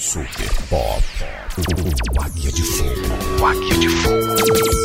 [0.00, 1.02] Super Pop.
[2.16, 3.42] O Águia de Fogo.
[3.42, 4.77] O Águia de Fogo.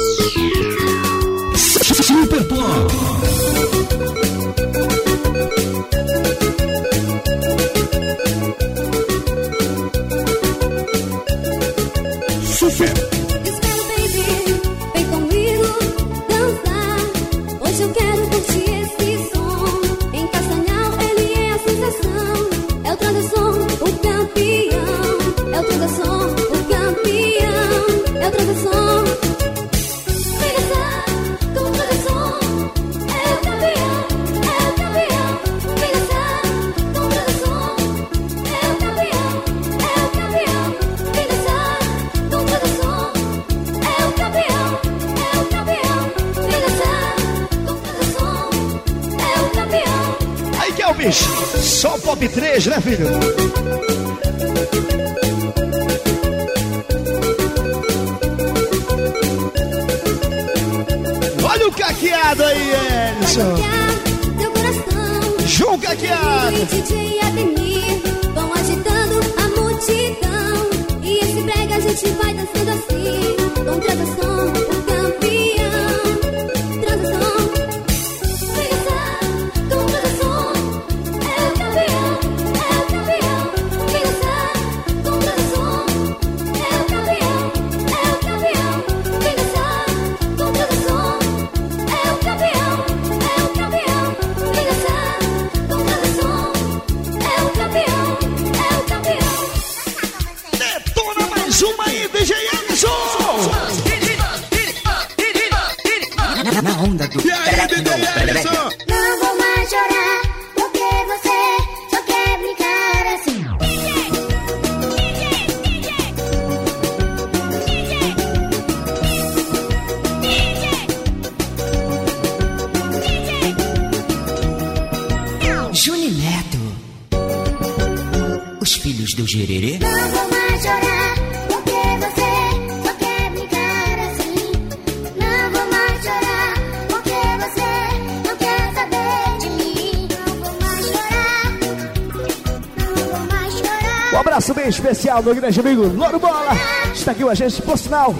[144.37, 146.51] Especial, meu grande amigo Loro Bola.
[146.93, 148.15] Está aqui com a gente, por sinal,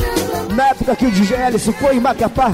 [0.56, 2.52] na época que o DJ Ellison foi em Macapá,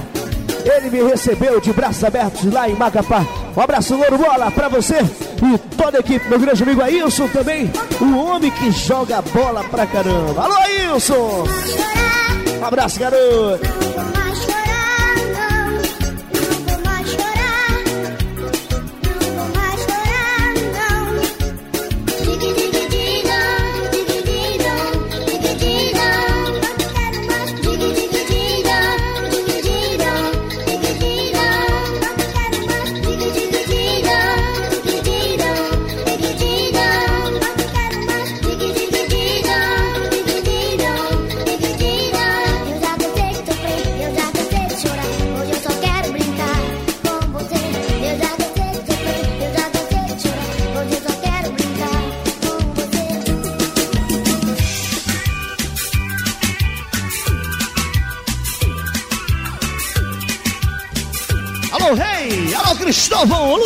[0.63, 3.25] ele me recebeu de braços abertos lá em Macapá.
[3.55, 6.27] Um abraço, Louro Bola, pra você e toda a equipe.
[6.29, 10.43] Meu grande amigo Ailson também, o homem que joga bola pra caramba.
[10.43, 11.43] Alô, Ailson!
[12.61, 13.78] Um abraço, garoto!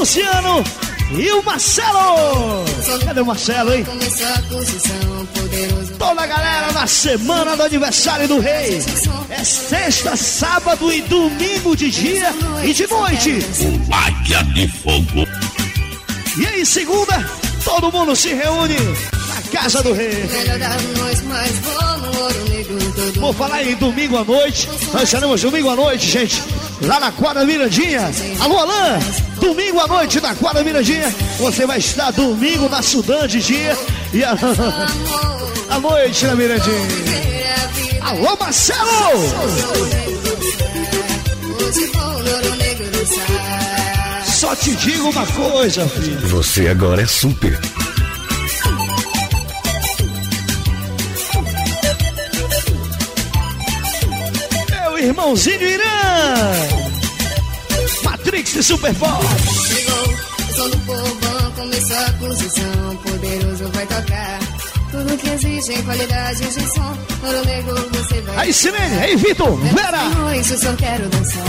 [0.04, 0.62] Luciano
[1.18, 2.66] e o Marcelo.
[3.06, 3.86] Cadê o Marcelo, hein?
[5.98, 8.84] Toda a galera na semana do aniversário do rei.
[9.30, 13.40] É sexta, sábado e domingo de dia e de noite.
[13.62, 15.26] O Águia de Fogo.
[16.38, 17.26] E aí, segunda,
[17.64, 20.30] todo mundo se reúne na casa do rei.
[23.22, 24.68] Vou falar em domingo à noite.
[24.92, 26.44] Nós estaremos domingo à noite, gente
[26.82, 28.12] lá na quadra Mirandinha.
[28.40, 29.00] Alô, Alain,
[29.44, 31.14] domingo à noite na quadra Mirandinha.
[31.38, 33.78] Você vai estar domingo na Sudã de dia
[34.14, 34.32] e a...
[35.70, 36.76] à noite na Mirandinha.
[38.02, 38.80] Alô, Marcelo!
[44.26, 46.28] Só te digo uma coisa, filho.
[46.28, 47.60] Você agora é super.
[55.04, 56.83] irmãozinho Irã.
[58.54, 59.26] De Super Pop.
[59.68, 64.40] Chegou, o som do povão, começou a posição, poderoso vai tocar.
[64.92, 68.38] Tudo que existe em qualidade de som, ouro negro você vai.
[68.38, 70.38] Aí, Silene, aí, Vitor, Vera.
[70.40, 71.44] Isso, só quero dançar.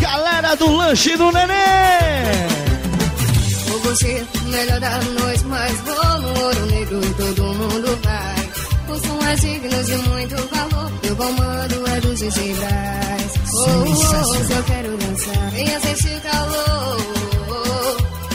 [0.00, 2.54] Galera do lanche do neném
[3.84, 7.00] você, melhor da noite, mas vou no ouro negro
[9.02, 10.92] é digno de muito valor.
[11.02, 13.32] Meu comando é do DJ Brás.
[13.52, 16.96] Oh, oh, se eu quero dançar, venha sentir calor.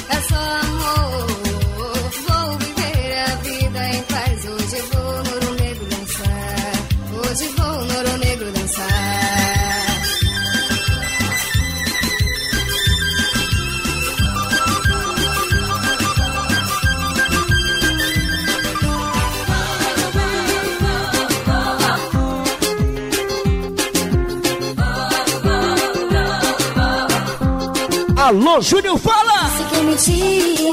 [0.10, 1.49] É só amor.
[28.30, 29.50] Alô, Júnior, fala!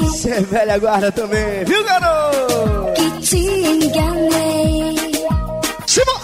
[0.03, 2.93] Você é velha guarda também, viu, garoto?
[2.93, 4.95] que te enganei.
[5.87, 6.21] Simão!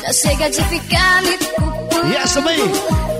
[0.00, 2.12] Já chega de ficar me culpando.
[2.12, 2.60] E essa também,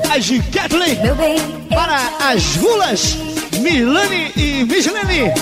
[0.08, 1.36] a de Kathleen, Meu bem,
[1.69, 3.16] para as gulas,
[3.58, 5.32] Milane e Mislene.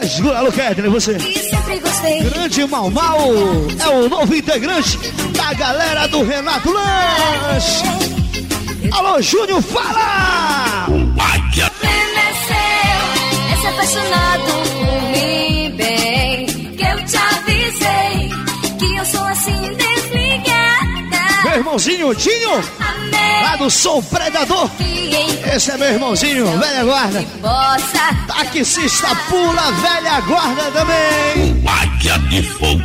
[0.00, 1.14] As gulas, alô, Kathleen, você.
[1.14, 2.22] que sempre gostei.
[2.22, 3.18] Grande Mal Mal
[3.80, 4.96] é o novo integrante
[5.36, 8.07] da galera do Renato Lanche.
[8.92, 10.86] Alô, Júnior, fala!
[11.18, 11.66] Águia.
[11.66, 13.00] Estremeceu,
[13.54, 14.42] esse apaixonado
[14.78, 16.46] por mim, bem.
[16.46, 18.30] Que eu te avisei
[18.78, 21.42] que eu sou assim desligada.
[21.44, 24.70] Meu irmãozinho Tinho, Amei lá do Som Predador.
[25.54, 27.22] Esse é meu irmãozinho, velha guarda.
[27.40, 31.62] possa Taxista pula, velha guarda também.
[31.66, 32.82] Águia de fogo.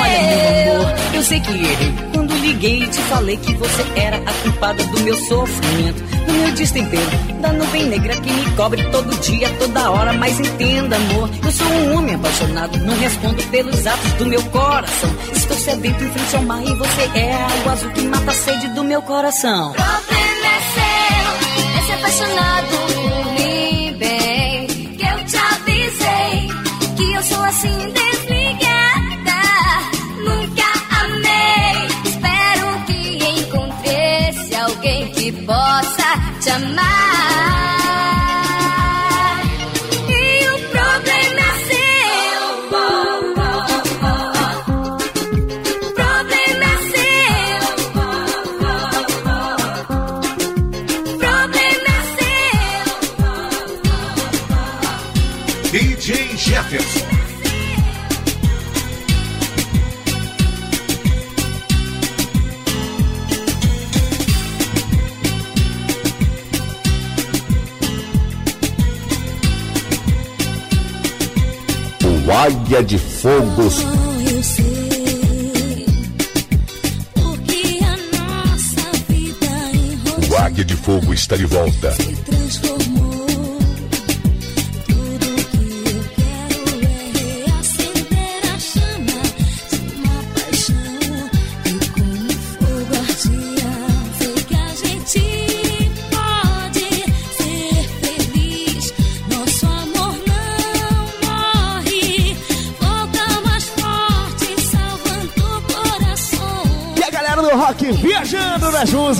[0.00, 2.05] Olha, meu amor, eu sei que errei.
[2.26, 6.52] Quando liguei e te falei que você era a culpada do meu sofrimento, do meu
[6.54, 10.12] destempero, da nuvem negra que me cobre todo dia, toda hora.
[10.12, 15.10] Mas entenda, amor, eu sou um homem apaixonado, não respondo pelos atos do meu coração.
[15.36, 18.34] Estou sedento em frente ao mar e você é a água azul que mata a
[18.34, 19.72] sede do meu coração.
[19.74, 22.75] Problema é seu, esse apaixonado
[36.46, 37.15] possa te
[72.66, 73.76] Águia de Fogos.
[74.28, 75.86] Eu sei
[77.14, 81.94] porque a nossa vida em O Águia de Fogo está de volta.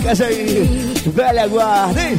[0.06, 0.94] Músicas aí.
[1.06, 2.18] Velha guarda, hein?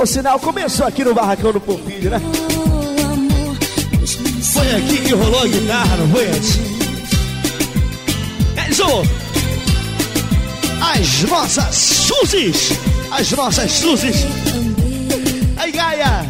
[0.00, 2.20] O sinal começou aqui no Barracão do Porfírio, né?
[4.52, 6.58] Foi aqui que rolou a guitarra, não foi antes?
[8.68, 9.02] Enzo!
[10.80, 12.72] As nossas Suzis!
[13.12, 14.26] As nossas Suzis!
[15.56, 16.26] Aí, Gaia!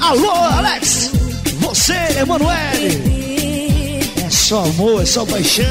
[0.00, 1.10] Alô, Alex!
[1.60, 3.07] Você, Emanuele!
[4.48, 5.66] Só amor, é só paixão!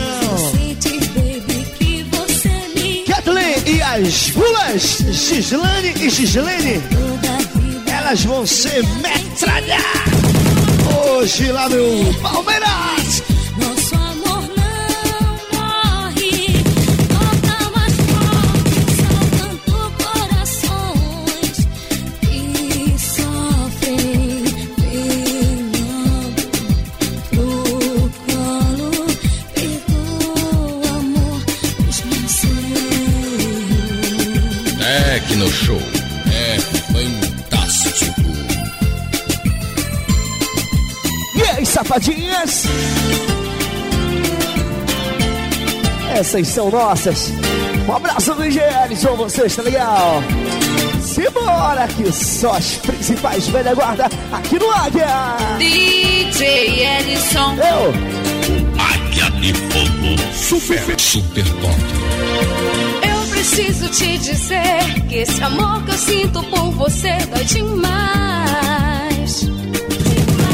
[3.08, 6.84] Kathleen e as bulas, Gislane e Gislene,
[7.88, 10.06] elas vão ser metralhar
[11.10, 12.87] hoje lá no Palmeiras.
[35.38, 35.82] Tecno Show.
[36.32, 38.22] É fantástico.
[41.36, 42.64] E aí, safadinhas?
[46.12, 47.32] Essas são nossas.
[47.88, 50.24] Um abraço do IGL, são vocês, tá legal?
[51.02, 55.08] Simbora, que só as principais velha guarda aqui no Águia.
[55.60, 57.56] DJ Ellison.
[57.58, 57.94] Eu,
[58.82, 60.18] Águia de Fogo.
[60.34, 61.00] Super.
[61.00, 61.87] Super Top.
[63.50, 69.40] Preciso te dizer que esse amor que eu sinto por você dói demais.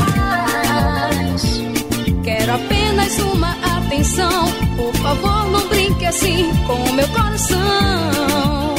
[0.06, 1.42] Demais.
[2.24, 4.46] Quero apenas uma atenção.
[4.78, 8.76] Por favor, não brinque assim com o meu coração.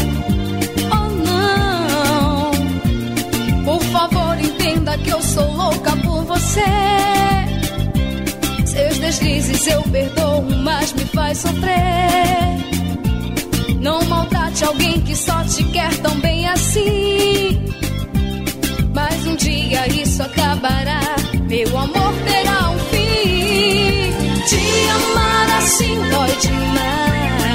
[0.93, 2.53] Oh, não.
[3.65, 6.61] Por favor, entenda que eu sou louca por você.
[8.65, 12.74] Seus deslizes eu perdoo, mas me faz sofrer.
[13.85, 17.63] Não maltrate alguém que só te quer tão bem assim.
[18.95, 21.03] Mas um dia isso acabará,
[21.47, 24.11] meu amor terá um fim.
[24.49, 27.53] Te amar assim dói demais.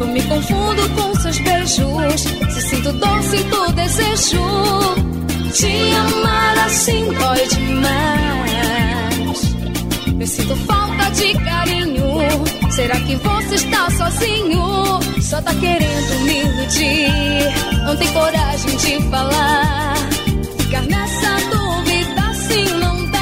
[0.00, 2.22] Eu me confundo com seus beijos.
[2.54, 4.40] Se sinto dor, sinto desejo.
[5.52, 8.91] Te amar assim dói demais.
[10.22, 12.06] Eu sinto falta de carinho.
[12.70, 15.00] Será que você está sozinho?
[15.20, 17.82] Só tá querendo me iludir.
[17.84, 19.96] Não tem coragem de falar.
[20.60, 23.18] Ficar nessa dúvida assim não dá.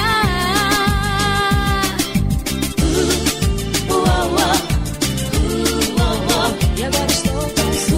[2.83, 6.53] Uh, uh, uh, uh, uh, uh.
[6.77, 7.97] E agora estou tão só.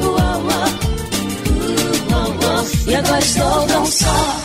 [0.00, 0.66] Uh, uh, uh,
[2.10, 2.90] uh, uh, uh.
[2.90, 4.41] E agora estou tão só.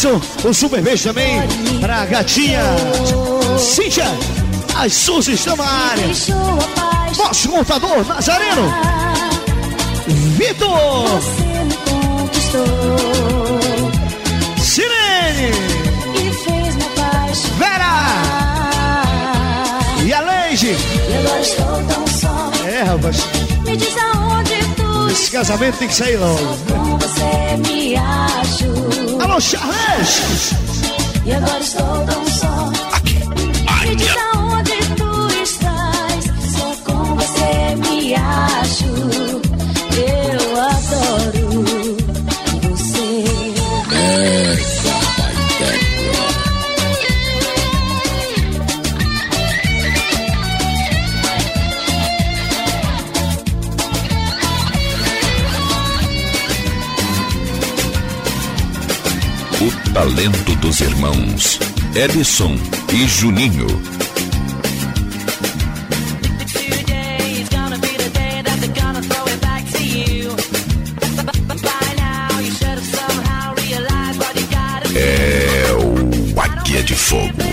[0.00, 1.42] Alisson, um super beijo também
[1.78, 2.62] pra gatinha
[3.58, 4.06] Cíntia.
[4.74, 6.06] As Suzes estão na área.
[7.18, 8.72] Nosso contador Nazareno.
[10.38, 11.20] Vitor.
[14.58, 15.52] Sirene.
[17.58, 18.22] Vera.
[20.02, 20.76] E a Leide.
[22.66, 23.16] É, rapaz.
[23.66, 26.38] Me diz aonde tu Esse casamento tem que sair logo.
[26.38, 28.99] com você me acho.
[29.22, 30.52] Alô, Charles.
[31.26, 32.79] E agora estou tão só.
[72.82, 74.98] Somehow realized what you gotta do.
[74.98, 77.49] É o Águia de Fogo.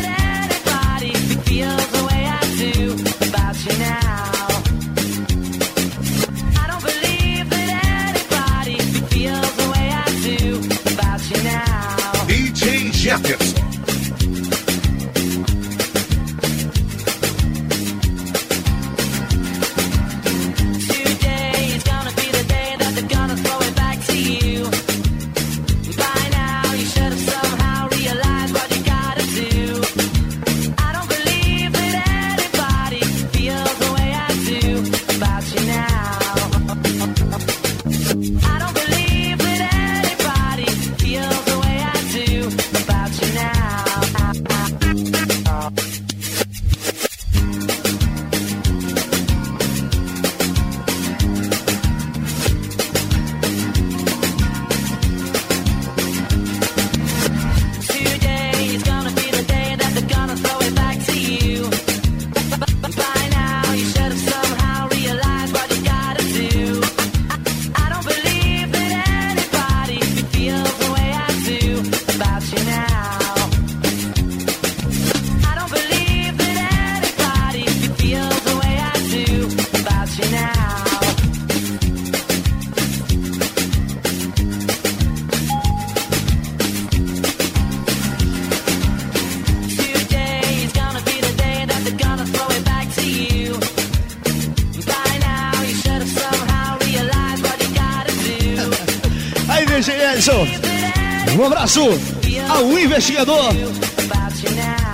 [104.56, 104.88] Now.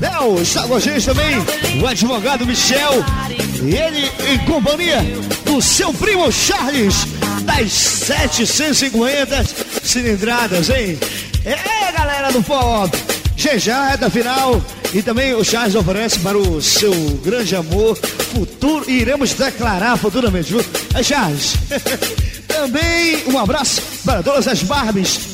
[0.00, 1.36] Léo gente também.
[1.80, 3.04] O advogado Michel.
[3.60, 4.98] Ele em companhia
[5.44, 7.06] do seu primo Charles,
[7.44, 9.44] das 750
[9.82, 10.98] cilindradas, hein?
[11.44, 12.88] É, galera do forró.
[13.36, 14.62] Já já, da final.
[14.92, 16.92] E também o Charles oferece para o seu
[17.24, 17.96] grande amor
[18.32, 18.84] futuro.
[18.88, 20.64] E iremos declarar futuramente, viu?
[20.94, 21.54] É, Charles.
[22.46, 25.29] também um abraço para todas as Barbies.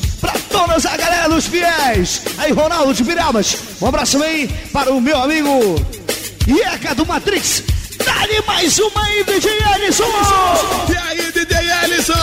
[0.56, 2.22] Para toda a galera dos fiéis.
[2.38, 3.56] Aí, Ronaldo de Pirabas.
[3.80, 5.76] Um abraço também para o meu amigo
[6.48, 7.62] Ieca do Matrix.
[8.02, 10.04] Dá-lhe mais uma aí, DJ Ellison!
[10.88, 12.14] E aí, DJ Ellison?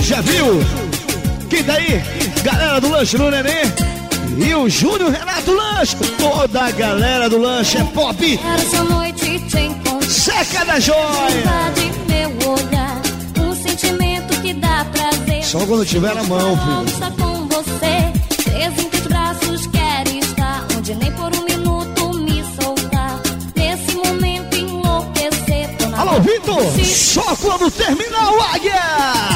[0.00, 0.60] Já viu?
[1.48, 2.02] Quem tá aí?
[2.42, 3.62] Galera do Lanche no Nenê.
[4.38, 5.96] E o Júnior Renato Lanche.
[6.18, 8.40] Toda a galera do Lanche é pop.
[8.56, 9.72] Essa noite te.
[10.12, 11.72] Seca da joia.
[12.06, 13.00] meu olhar.
[13.40, 15.42] Um sentimento que dá prazer.
[15.42, 17.12] Só quando tiver na mão, filho.
[17.16, 18.42] Com você.
[18.44, 20.66] Preso em teus braços, quero estar.
[20.76, 23.20] Onde nem por um minuto me soltar.
[23.56, 25.70] Nesse momento enlouquecer.
[25.96, 26.62] Alô, Vitor!
[26.72, 29.31] do Só quando terminar o Águia!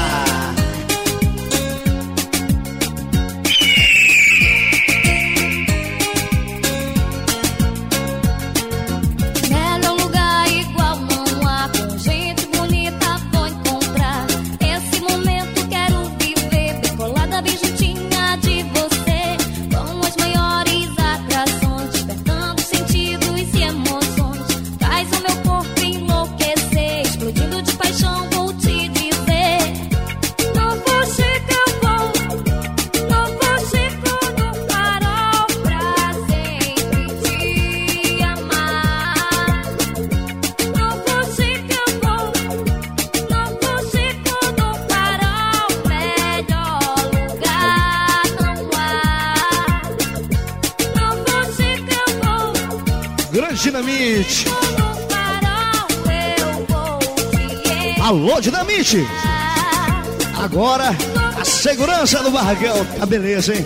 [58.94, 60.04] Encontrar.
[60.42, 60.94] Agora,
[61.40, 62.84] a segurança do barracão.
[62.99, 63.64] Tá beleza, hein?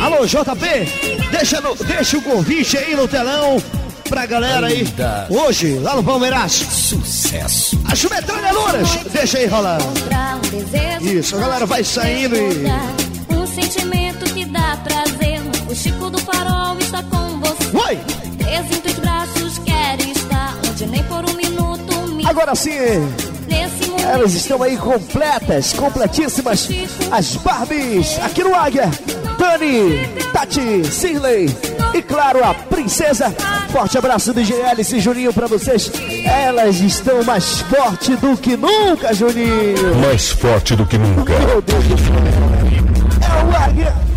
[0.00, 1.26] Alô, JP!
[1.30, 3.62] Deixa, no- deixa o convite aí no telão
[4.08, 4.86] pra galera aí.
[5.30, 6.52] Hoje, lá no Palmeiras.
[6.52, 7.80] Sucesso.
[7.90, 8.88] As metralhadoras!
[9.10, 9.78] Deixa aí rolar.
[11.00, 12.64] Isso, a galera vai saindo e.
[13.34, 15.40] Um sentimento que dá prazer.
[15.70, 17.70] O Chico do farol está com você.
[17.72, 17.98] Vai!
[22.24, 22.70] Agora sim,
[24.10, 26.68] elas estão aí completas, completíssimas.
[27.10, 28.90] As Barbies aqui no Águia.
[29.38, 31.54] Dani, Tati, Cirley
[31.92, 33.34] e claro a princesa.
[33.70, 35.90] Forte abraço do GL e Juninho pra vocês.
[36.24, 39.94] Elas estão mais fortes do que nunca, Juninho.
[40.00, 41.38] Mais forte do que nunca.
[41.38, 42.14] Meu Deus do céu.
[43.22, 44.13] É o Águia.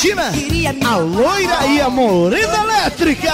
[0.00, 3.32] E a loira e a morena elétrica.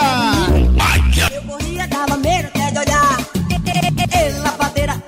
[1.31, 3.19] Eu corria, dava medo até de olhar.
[4.43, 5.03] Lavadeira,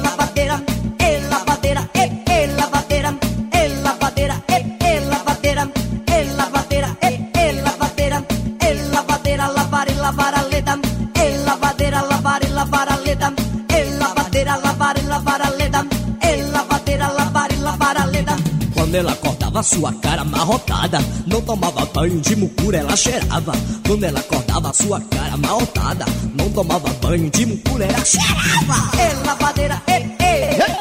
[0.00, 0.62] lavadeira,
[0.98, 1.96] é, lavadeira, é,
[2.32, 3.12] é, lavadeira,
[3.52, 5.60] é, lavadeira, é, é, lavadeira,
[6.08, 8.26] é, lavadeira, é, é, lavadeira,
[8.60, 10.78] é, lavadeira, lavar e lavar a leda,
[11.14, 13.34] é, lavadeira, lavar e lavar a leda,
[13.68, 15.86] é, lavadeira, lavar e lavar a leda,
[16.22, 18.34] é, lavadeira, lavar e lavar a leda.
[18.72, 19.14] Quando ela
[19.62, 20.98] sua cara amarrotada.
[21.26, 23.52] Não tomava banho de mucura, ela cheirava.
[23.86, 26.04] Quando ela acordava sua cara amarrotada.
[26.34, 28.98] Não tomava banho de mucura, ela cheirava.
[29.00, 30.80] É lavadeira, é, é,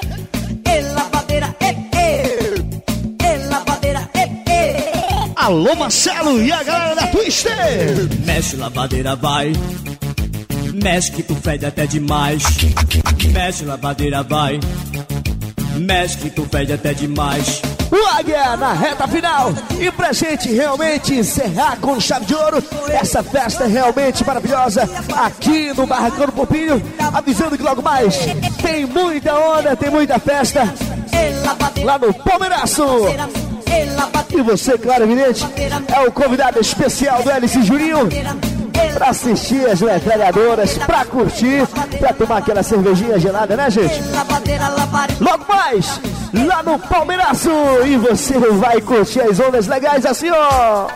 [0.65, 5.31] é lavadeira, é, é, é lavadeira, é, é.
[5.35, 7.53] Alô, Marcelo e a galera da Twister.
[8.25, 9.53] Mexe lavadeira, vai.
[10.73, 12.43] Mexe que tu fede até demais.
[13.31, 14.59] Mexe lavadeira, vai.
[15.77, 19.53] Mexe que tu fede até demais O Águia na reta final.
[19.79, 25.85] E pra gente realmente encerrar com chave de ouro essa festa realmente maravilhosa aqui no
[25.85, 26.81] Barracão do Popinho.
[27.13, 28.17] Avisando que logo mais
[28.61, 30.61] tem muita onda, tem muita festa
[31.11, 32.83] É lá no Palmeiraço.
[33.67, 35.45] é E você, claro, evidente,
[35.93, 38.09] é o convidado especial do LC Juninho.
[38.93, 41.67] Pra assistir as metralhadoras, pra curtir,
[41.99, 44.01] pra tomar aquela cervejinha gelada, né, gente?
[45.19, 45.99] Logo mais,
[46.33, 47.49] lá no Palmeiraço,
[47.85, 50.87] e você vai curtir as ondas legais assim, ó.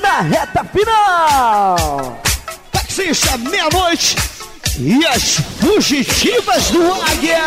[0.00, 2.20] Na reta final.
[2.72, 4.16] Taxista, meia-noite.
[4.78, 7.38] E as fugitivas do Águia.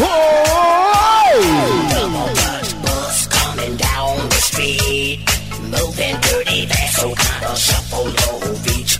[0.00, 1.73] Oi!
[7.94, 8.98] Shuffle your feet.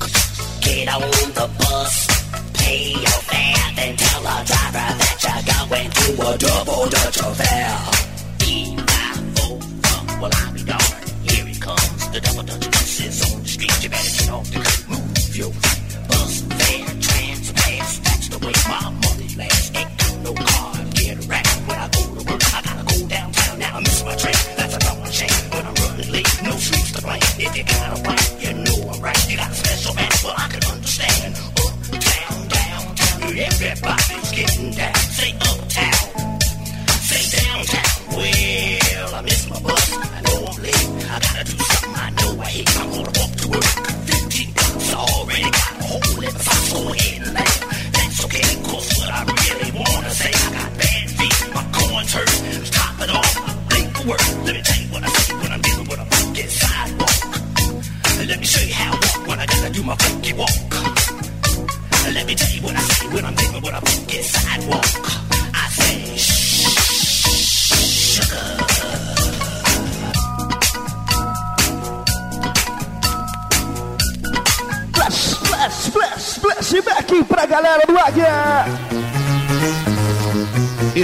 [0.60, 2.06] Get on the bus,
[2.54, 7.78] pay your fare, then tell the driver that you're going to a double Dutch affair.
[8.46, 9.58] E-I-O,
[10.20, 11.30] well, I'll be darned.
[11.30, 13.82] Here it comes, the double Dutch bus is on the street.
[13.82, 16.08] You better get off the curb, move your feet.
[16.08, 19.70] Bus fare, trans pass, that's the way my money lasts.
[19.74, 22.42] Ain't got no car, get around when I go to work.
[22.54, 24.38] I gotta go downtown now, I miss my train.
[24.56, 26.30] That's a darn shame when I'm running late.
[26.42, 27.20] No streets to blame.
[27.36, 28.33] If you got a right,
[29.34, 31.34] you got a special man, well, I can understand.
[31.58, 34.94] Uptown, downtown, everybody's getting down.
[34.94, 36.40] Say uptown,
[37.02, 38.16] say downtown.
[38.16, 39.92] Well, I miss my bus.
[39.92, 40.88] I know I'm late.
[41.10, 41.63] I gotta do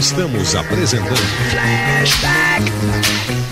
[0.01, 1.21] Estamos apresentando.
[2.83, 3.50] Una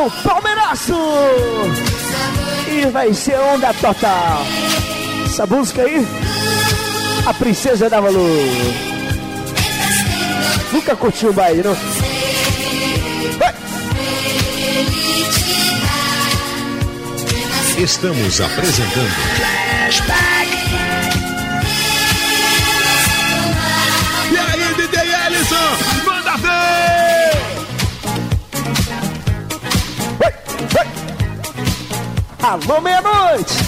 [0.00, 0.94] no Palmeiraço.
[2.68, 4.42] E vai ser onda total.
[5.26, 6.06] Essa música aí,
[7.26, 8.46] a Princesa da Valor.
[10.72, 11.76] Nunca curtiu o baile, não?
[17.78, 19.10] Estamos apresentando
[19.88, 20.39] E
[32.50, 33.59] Alô, meia-noite!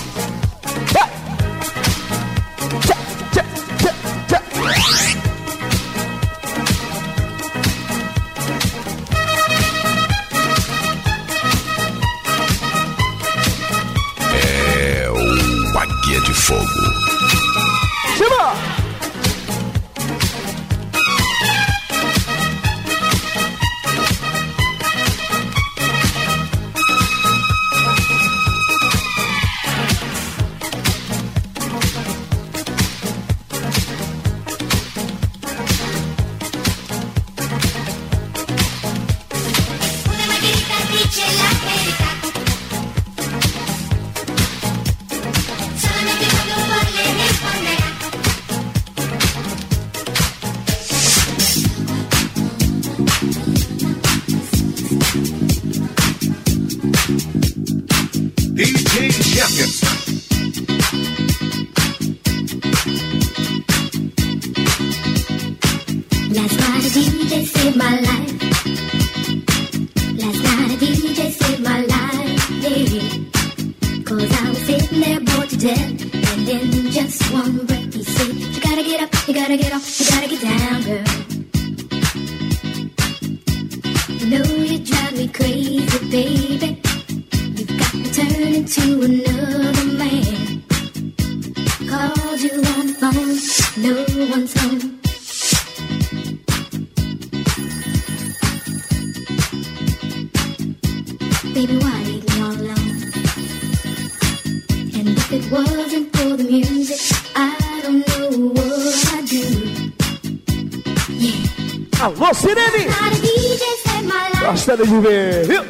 [114.86, 115.62] De ver, viu?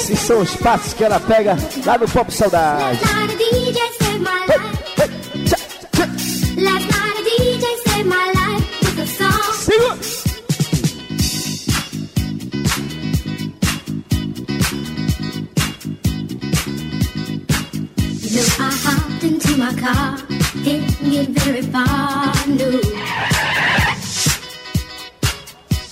[0.00, 1.56] Esses são os passos que ela pega
[1.86, 3.00] lá no Pop Saudade.
[4.46, 4.63] Last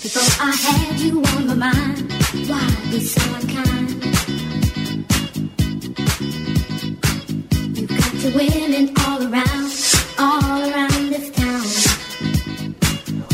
[0.02, 2.10] Before I had you on my mind,
[2.48, 4.02] why be so unkind?
[7.78, 9.70] You got your women all around,
[10.18, 11.62] all around this town.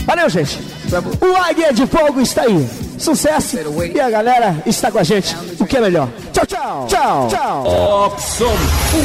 [0.04, 0.58] Valeu, gente.
[1.22, 2.68] O Águia de Fogo está aí.
[2.98, 3.56] Sucesso.
[3.94, 5.34] E a galera está com a gente.
[5.58, 6.10] O que é melhor.
[6.34, 6.86] Tchau, tchau.
[6.86, 7.28] Tchau.
[7.28, 8.04] Tchau.
[8.06, 8.52] Opção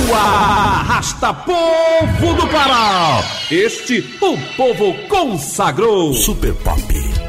[0.09, 3.23] o arrasta povo do Pará.
[3.49, 6.13] Este o povo consagrou.
[6.13, 7.22] Super Pop.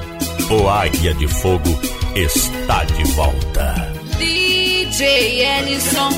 [0.50, 1.70] O Águia de Fogo
[2.14, 3.92] está de volta.
[4.18, 6.10] DJ Ellison.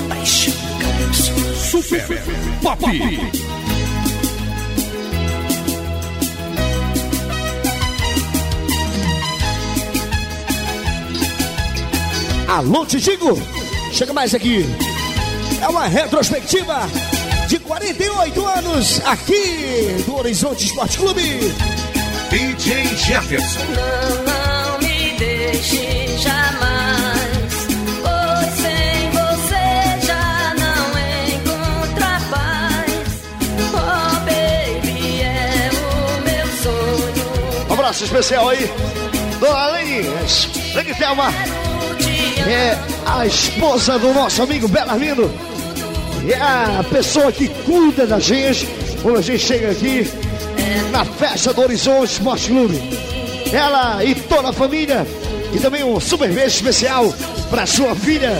[1.54, 2.04] Super
[2.60, 2.84] Pop.
[12.48, 13.40] Alô, Titigo.
[13.92, 14.64] Chega mais aqui.
[15.62, 16.80] É uma retrospectiva
[17.48, 21.75] de 48 anos aqui do Horizonte Esporte Clube.
[22.36, 23.60] DJ Jefferson.
[23.60, 27.66] Não, não me deixe jamais.
[28.02, 30.86] Pois sem você já não
[31.32, 32.92] encontro paz.
[33.72, 37.70] Oh, baby, é o meu sonho.
[37.70, 38.70] Um abraço especial aí.
[39.40, 40.04] Dona Lene
[40.98, 41.32] Thelma.
[42.46, 45.32] É a esposa do nosso amigo Belarmino.
[46.28, 48.68] É a pessoa que cuida da gente
[49.00, 50.25] quando a gente chega aqui
[50.90, 52.80] na festa do Horizonte Esporte Clube.
[53.52, 55.06] Ela e toda a família.
[55.52, 57.12] E também um super beijo especial
[57.50, 58.32] para sua filha,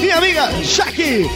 [0.00, 1.28] minha amiga Jaque.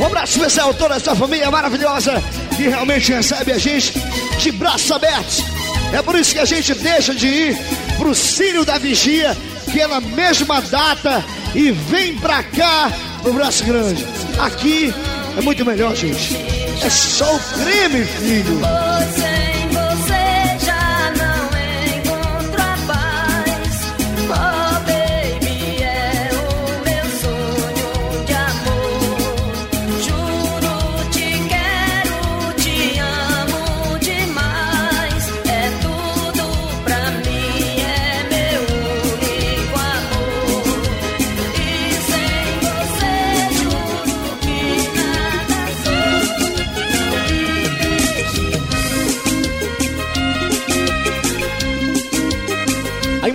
[0.00, 2.22] Um abraço especial a toda essa família maravilhosa
[2.56, 3.92] que realmente recebe a gente
[4.38, 5.44] de braços abertos.
[5.92, 7.58] É por isso que a gente deixa de ir
[7.98, 9.36] pro Círio da Vigia,
[9.70, 12.90] que é mesma data, e vem pra cá,
[13.24, 14.04] no Braço Grande.
[14.38, 14.94] Aqui
[15.36, 16.36] é muito melhor, gente.
[16.82, 18.60] É só o creme, filho.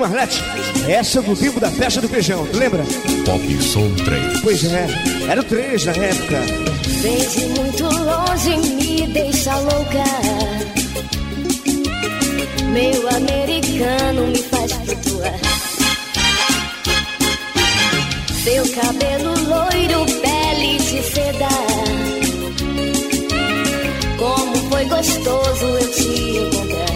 [0.05, 0.43] Aí, Marlete,
[0.87, 2.83] essa é do tempo da festa do feijão, tu lembra?
[3.25, 4.39] Pop Som 3.
[4.41, 4.87] Pois é,
[5.27, 6.41] era o 3 na época.
[7.01, 10.03] Vem de muito longe, me deixa louca.
[12.71, 15.39] Meu americano me faz flutuar.
[18.43, 21.49] Seu cabelo loiro, pele de seda.
[24.19, 26.94] Como foi gostoso eu te encontrar.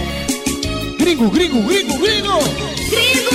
[1.20, 3.29] Gringo, gringo, gringo, gringo!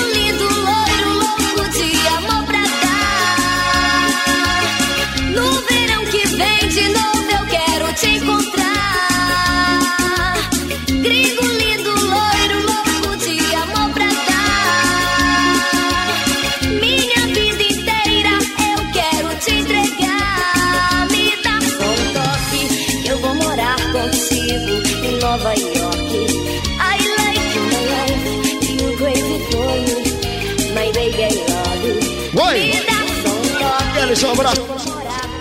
[34.15, 34.63] Eles um abraço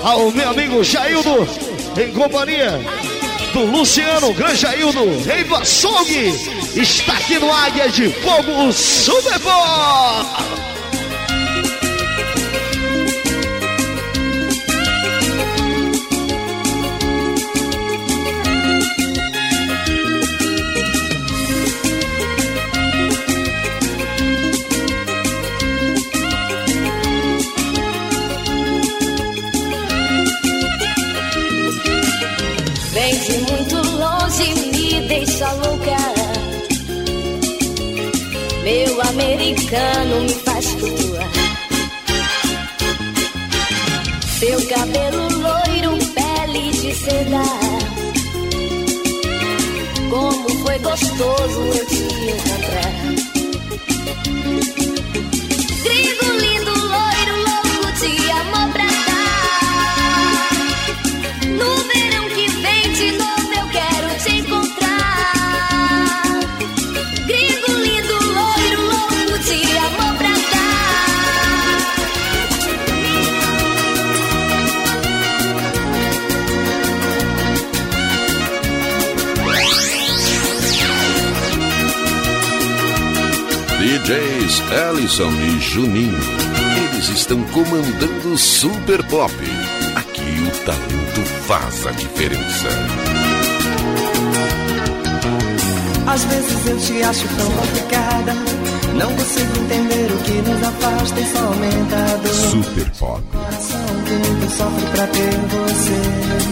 [0.01, 1.47] ao meu amigo Jaildo,
[1.95, 2.71] em companhia
[3.53, 6.11] do Luciano, grande Jaildo, Reiva Song,
[6.75, 10.52] está aqui no Águia de Fogo Super Bowl!
[35.43, 35.97] Coisa louca.
[38.63, 41.31] Meu americano me faz flutuar.
[44.39, 47.43] Seu cabelo loiro, pele de seda.
[50.09, 53.32] Como foi gostoso eu te encontrar.
[84.59, 86.19] Ellison e Juninho.
[86.93, 89.33] Eles estão comandando o Super Pop.
[89.95, 92.67] Aqui o talento faz a diferença.
[96.05, 98.33] Às vezes eu te acho tão complicada.
[98.93, 102.33] Não consigo entender o que nos afasta e só aumenta a dor.
[102.33, 103.23] Super Pop.
[103.31, 106.43] Coração que muito sofre pra ter você.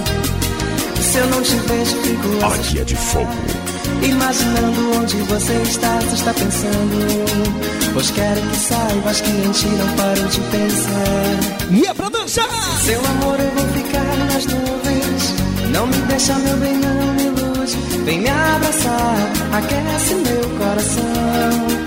[1.01, 3.60] Se eu não te vejo, fico Águia de Fogo.
[4.03, 7.71] Imaginando onde você está, você está pensando.
[7.93, 11.71] Pois quero que saibas que em ti não paro de pensar.
[11.71, 12.47] E é pra dançar!
[12.83, 15.33] Seu amor, eu vou ficar nas nuvens.
[15.71, 17.77] Não me deixa, meu bem, não me ilude.
[18.05, 19.17] Vem me abraçar,
[19.53, 21.81] aquece meu coração.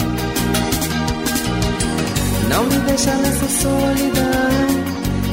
[2.49, 4.45] Não me deixa nessa solidão.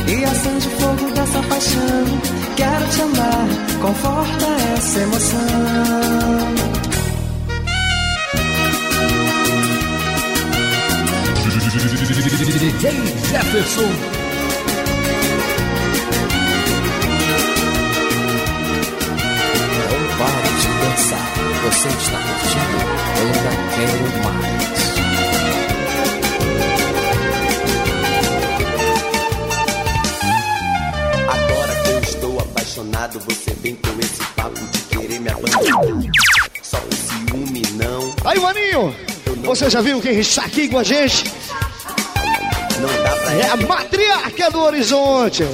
[0.08, 2.41] E acende o fogo dessa paixão.
[2.62, 3.48] Quero te amar,
[3.82, 4.46] conforta
[4.78, 5.40] essa emoção.
[12.60, 12.92] DJ
[13.32, 13.90] Jefferson.
[19.90, 21.28] Não pare de dançar.
[21.64, 22.78] Você está curtindo?
[23.18, 24.91] Eu ainda quero mais.
[38.54, 38.96] Maninho!
[39.44, 41.24] Você já viu quem está aqui com a gente?
[43.40, 45.44] É a matriarca do Horizonte.
[45.44, 45.48] é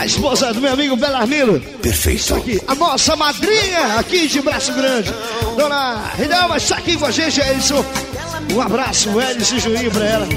[0.00, 1.60] A esposa do meu amigo Belarmino.
[1.82, 2.34] Perfeito.
[2.34, 5.12] Aqui, a nossa madrinha aqui de Braço Grande.
[5.56, 7.84] Dona Ridalma está aqui com a gente, Edson.
[8.54, 10.28] Um abraço, Edson e Juninho pra ela.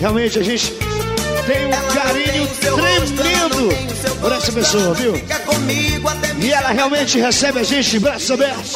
[0.00, 0.72] Realmente a gente
[1.46, 5.14] tem um carinho tremendo por essa pessoa, viu?
[5.14, 8.74] Fica comigo até E ela realmente recebe a gente de braços abertos.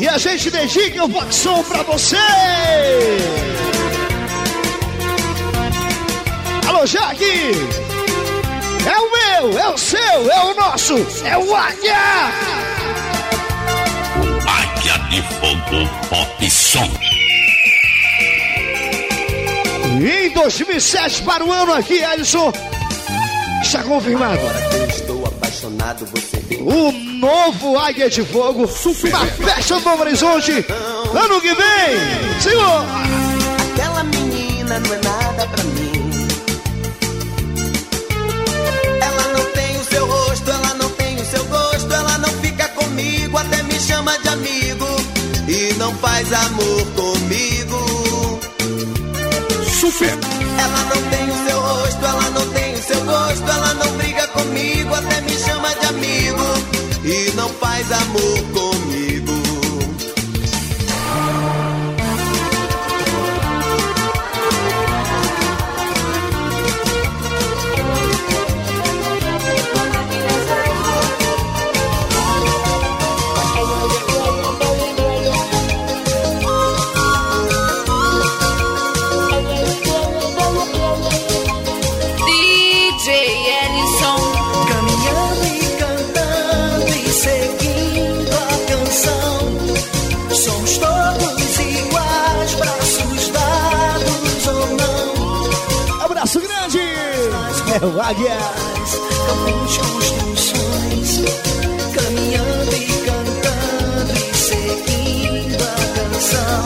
[0.00, 2.16] E a gente dedica o Voxon pra você!
[6.66, 7.52] Alô, Jaque!
[8.86, 11.96] É o meu, é o seu, é o nosso, é o Águia!
[14.48, 16.90] Águia de Fogo Pop Som.
[20.00, 22.52] E em 2007 para o ano aqui, Alisson,
[23.62, 24.38] está confirmado.
[24.38, 30.02] Agora que eu estou apaixonado, você O novo Águia de Fogo na festa do Novo
[30.02, 32.40] Horizonte, ano que vem!
[32.40, 32.84] Senhor!
[33.72, 36.28] Aquela menina não é nada pra mim.
[39.00, 42.68] Ela não tem o seu rosto, ela não tem o seu gosto, ela não fica
[42.68, 44.86] comigo, até me chama de amigo
[45.46, 48.40] e não faz amor comigo.
[49.80, 50.18] Super.
[50.58, 54.26] Ela não tem o seu rosto, ela não tem o seu gosto, ela não briga
[54.28, 55.09] comigo, até
[57.58, 58.69] faz amor
[97.72, 98.36] É o Águia!
[99.26, 101.20] Campos, construções.
[101.94, 106.64] Caminhando e cantando e seguindo a canção.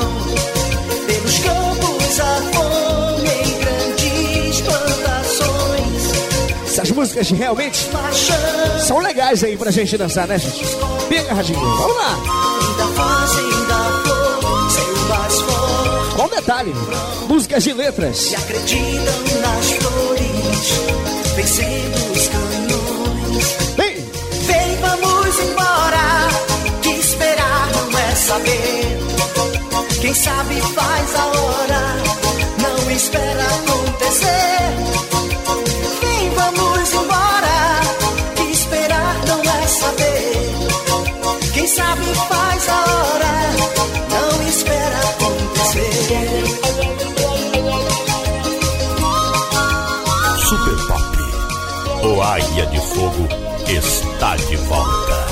[1.07, 2.23] Pelos campos a
[2.55, 6.03] fome em grandes plantações.
[6.67, 7.91] Essas músicas realmente
[8.87, 10.65] são legais aí pra gente dançar, né, gente?
[11.11, 11.61] Bem agarradinho.
[11.61, 12.19] Vamos lá!
[16.17, 16.73] Com detalhe,
[17.29, 18.31] músicas de letras.
[18.31, 20.14] E acreditam nas flores,
[20.55, 21.59] canhões,
[22.15, 23.57] os canhões.
[23.77, 23.97] Vem!
[24.47, 26.29] Vem, vamos embora,
[26.83, 28.99] que esperar não é saber.
[30.01, 31.97] Quem sabe faz a hora,
[32.61, 35.14] não espera acontecer.
[52.15, 53.27] Toalha de Fogo
[53.67, 55.27] está de volta.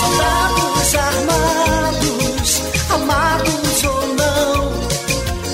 [0.00, 4.72] Soldados armados, amados ou não,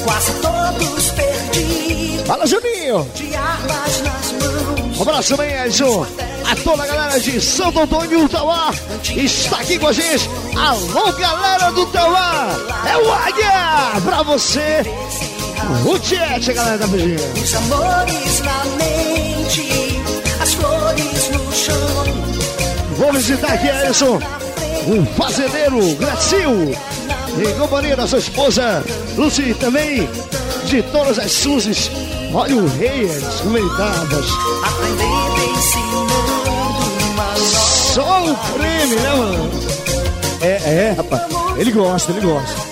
[0.05, 2.27] quase todos perdidos.
[2.27, 3.07] Fala, Juninho!
[3.15, 4.99] De armas nas mãos.
[5.43, 6.28] É um!
[6.49, 8.73] a toda a galera de Santo Antônio Tauá
[9.15, 10.31] está aqui com a gente.
[10.57, 12.49] Alô, galera do Tauá,
[12.89, 14.83] é o Águia pra você.
[15.85, 17.17] O Tietchan, galera da BG.
[17.43, 20.01] Os amores na mente,
[20.41, 22.05] as flores no chão.
[22.97, 24.19] Vou visitar aqui, Alisson,
[24.87, 26.75] um fazendeiro, Gracil,
[27.39, 28.83] em companhia da sua esposa,
[29.17, 30.09] Lucy, também
[30.65, 31.91] de todas as Suzes.
[32.33, 34.27] Olha o rei, as comentárias.
[34.65, 36.08] Aprendendo em si.
[37.99, 39.51] Só o creme, né, mano?
[40.41, 41.23] É, é, rapaz.
[41.57, 42.68] Ele gosta, ele gosta.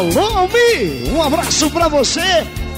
[0.00, 2.22] Alô, Almi, um abraço pra você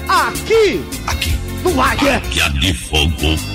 [0.09, 1.33] aqui, aqui.
[1.63, 2.17] no Águia.
[2.17, 3.52] Águia de Fogo.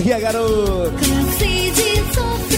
[0.00, 0.92] Sorria, garoto.
[0.96, 2.49] Cansei de sofrer.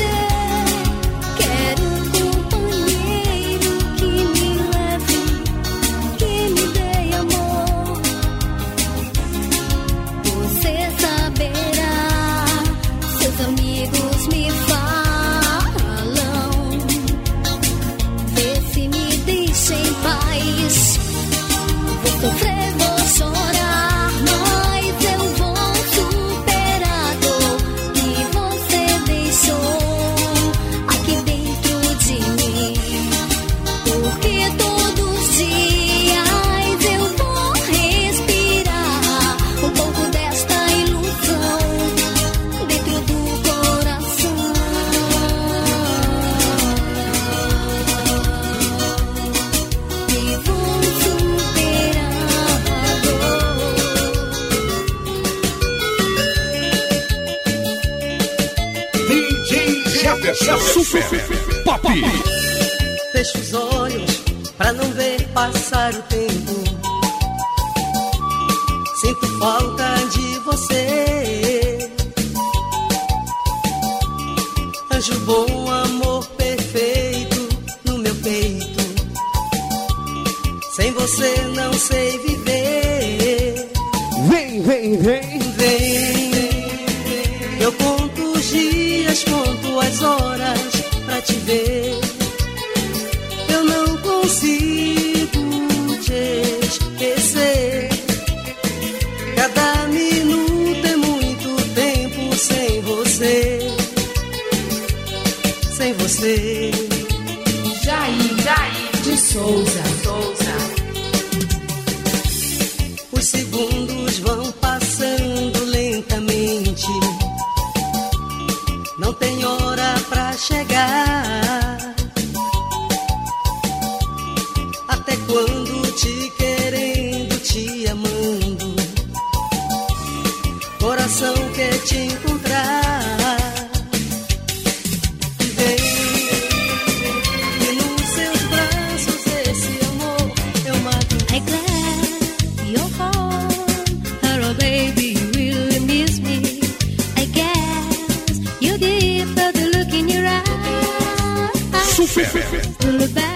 [152.53, 153.32] Look back.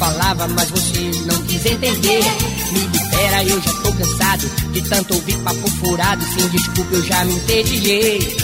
[0.00, 2.24] Falava, mas você não quis entender.
[2.72, 6.24] Me libera, eu já tô cansado de tanto ouvir papo furado.
[6.24, 8.36] Sem desculpa, eu já me entediei.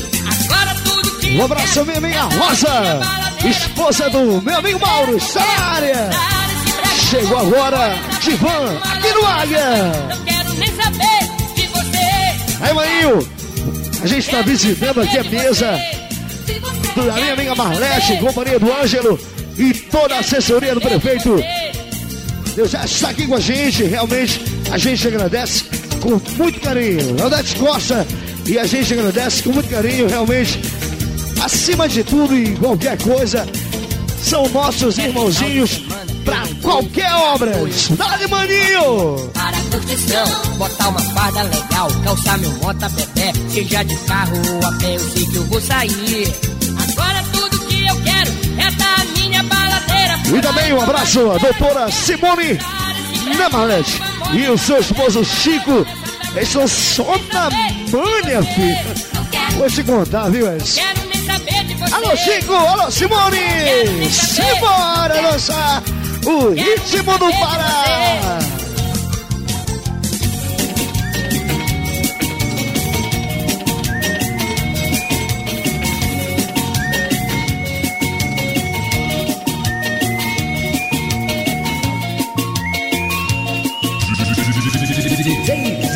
[0.45, 3.01] Agora tudo que Um abraço, minha amiga Rosa,
[3.49, 5.19] esposa do meu amigo Mauro,
[5.75, 6.11] área.
[7.11, 9.93] Chegou agora, Divan, aqui no Águia.
[10.11, 12.65] Não quero nem saber de você.
[12.65, 13.29] Aí, maninho,
[14.03, 15.79] a gente está visitando aqui a mesa
[16.97, 19.19] da minha amiga Marlete, companhia do Ângelo
[19.59, 21.37] e toda a assessoria do prefeito.
[22.55, 24.41] Deus já está aqui com a gente, realmente
[24.71, 25.65] a gente agradece
[26.01, 27.23] com muito carinho.
[27.23, 28.07] Aldete Costa
[28.47, 30.61] e a gente agradece com muito carinho, realmente.
[31.43, 33.47] Acima de tudo e qualquer coisa,
[34.23, 35.83] são nossos irmãozinhos
[36.25, 37.53] para qualquer obra.
[37.91, 39.31] Dale, maninho!
[39.33, 44.73] Para curtição, botar uma farda legal, calçar meu mota bebê, seja de carro ou a
[44.73, 46.46] pé, eu sei que eu vou sair.
[50.35, 52.59] E também um abraço à doutora Simone
[53.39, 54.01] Namalete
[54.33, 55.87] e o seu esposo Chico.
[56.35, 57.49] Eles são só na
[57.91, 59.57] manha, filho.
[59.57, 60.81] Vou te contar, viu, Edson?
[61.93, 62.53] Alô, Chico!
[62.53, 64.11] Alô, Simone!
[64.11, 65.83] Simbora dançar
[66.27, 68.36] o ritmo do Pará!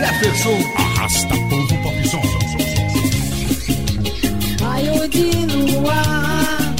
[0.01, 0.57] Jefferson.
[0.77, 2.23] Arrasta povo popzão.
[4.63, 5.31] Raio de
[5.75, 6.75] luar,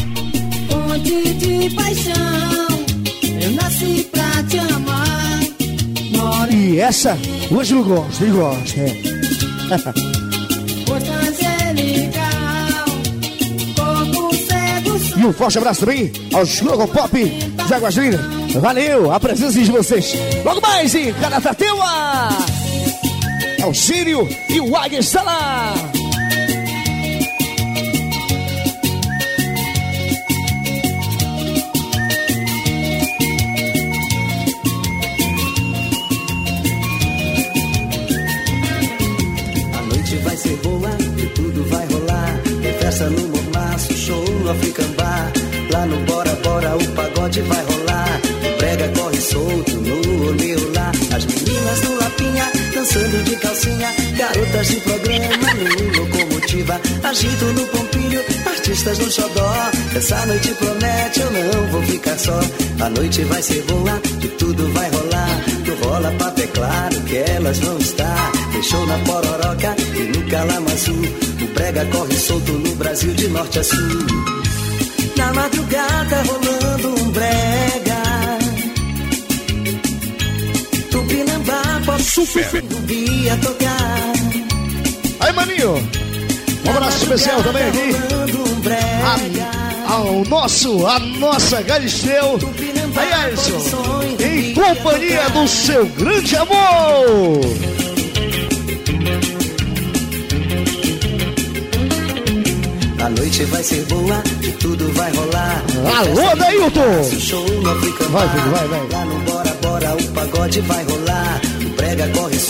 [0.71, 2.69] fonte de paixão.
[3.43, 5.41] Eu nasci pra te amar.
[6.17, 7.19] Moro E essa,
[7.51, 8.81] o Ângelo gosta, ele gosta.
[8.81, 9.11] É.
[15.21, 18.23] E um forte abraço também aos Logo Pop de Águas Lindas.
[18.55, 20.15] Valeu, a presença de vocês.
[20.43, 22.50] Logo mais em Caratateuá.
[23.71, 25.23] O Sírio e o Águia está.
[39.73, 42.41] A noite vai ser boa e tudo vai rolar.
[42.43, 45.33] Tem festa no Mormaço, show no African Bar.
[45.71, 48.21] Lá no Bora Bora o pagode vai rolar.
[48.53, 49.70] O brega corre solto
[54.51, 56.81] Garotas de programa no locomotiva.
[57.05, 59.71] Agito no pompilho, artistas no xodó.
[59.95, 62.41] Essa noite promete, eu não vou ficar só.
[62.81, 65.41] A noite vai ser boa e tudo vai rolar.
[65.67, 68.33] No rola papo é claro que elas vão estar.
[68.53, 70.93] Deixou na Pororoca e no Calamaçu.
[70.93, 74.07] O brega corre solto no Brasil de norte a sul.
[75.17, 78.39] Na madrugada rolando um brega.
[80.91, 82.63] Tupinambá pode Super.
[82.87, 84.20] Via tocar.
[85.31, 85.75] Aí, maninho.
[86.67, 87.91] Um abraço especial também aqui
[89.89, 92.39] a- ao nosso, a nossa Galisteu.
[92.97, 97.41] Aí, Edson, em companhia do seu grande amor.
[103.03, 105.63] A noite vai ser boa e tudo vai rolar.
[105.99, 107.03] Alô, Dailton.
[107.63, 108.89] Vai, filho, vai, vai.
[108.93, 111.41] Lá no Bora Bora o pagode vai rolar.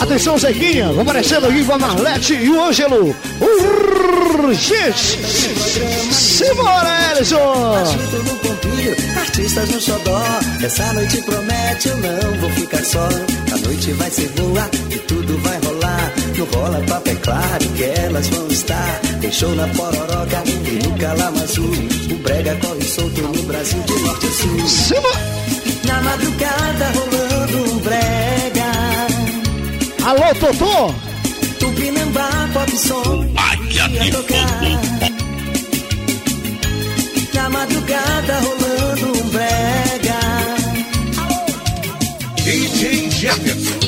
[0.00, 3.14] Atenção, Zequinha, vamos aparecendo aqui com a Marlete e o Ângelo.
[3.40, 5.18] Urgente!
[6.12, 7.74] Simbora, Ellison!
[9.16, 10.20] Artistas no xodó.
[10.62, 13.08] Essa noite promete, eu não vou ficar só.
[13.52, 16.12] A noite vai ser boa e tudo vai rolar.
[16.36, 19.00] No rola papo é claro que elas vão estar.
[19.30, 21.62] Show na Pororoca e no Calamaçu.
[21.62, 24.68] O brega corre solto no Brasil de norte a sul.
[24.68, 25.20] Simbora!
[25.84, 28.69] Na madrugada rolando um brega.
[30.02, 30.94] Alô, Totô!
[31.58, 33.22] Tupinambá, pop som.
[33.70, 34.60] ia tocar.
[37.34, 40.20] Na madrugada rolando um brega.
[42.42, 43.80] DJ Jefferson.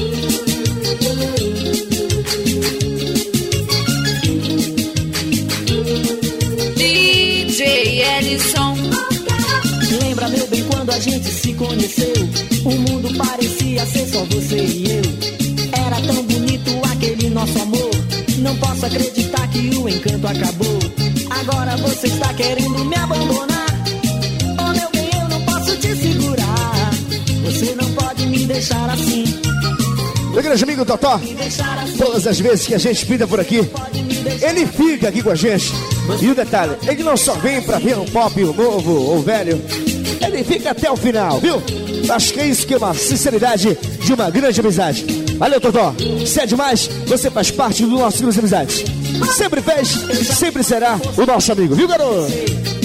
[6.77, 8.77] DJ Ellison.
[10.03, 12.13] Lembra, meu bem, quando a gente se conheceu?
[12.67, 15.42] O mundo parecia ser só você e eu.
[15.93, 17.91] Era tão bonito aquele nosso amor.
[18.39, 20.79] Não posso acreditar que o encanto acabou.
[21.29, 23.67] Agora você está querendo me abandonar.
[24.59, 26.91] Oh, meu bem, eu não posso te segurar.
[27.45, 29.25] Você não pode me deixar assim.
[30.33, 31.37] Meu grande amigo Totó, assim.
[31.99, 33.59] todas as vezes que a gente pinta por aqui,
[34.41, 35.75] ele fica aqui com a gente.
[36.23, 39.63] E o detalhe, ele não só vem pra ver um pop novo ou velho,
[40.23, 41.63] ele fica até o final, viu?
[42.09, 45.22] Acho que é isso que é uma sinceridade de uma grande amizade.
[45.43, 45.93] Valeu, Totó.
[46.25, 48.85] Se é demais, você faz parte do nosso grupo de amizade.
[49.35, 49.89] Sempre fez,
[50.39, 52.31] sempre será o nosso amigo, viu, garoto?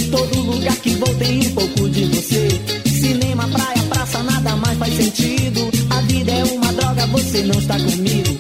[0.10, 2.48] Todo lugar que vou tem um pouco de você.
[2.88, 5.70] Cinema, praia, praça, nada mais faz sentido.
[5.92, 8.40] A vida é uma droga, você não está comigo.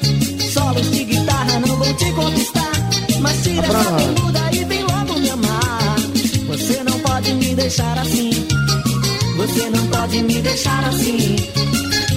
[0.52, 2.72] Solos de guitarra não vou te conquistar.
[3.22, 5.96] Mas tira essa bermuda e vem logo me amar.
[6.48, 8.32] Você não pode me deixar assim.
[9.36, 11.36] Você não pode me deixar assim.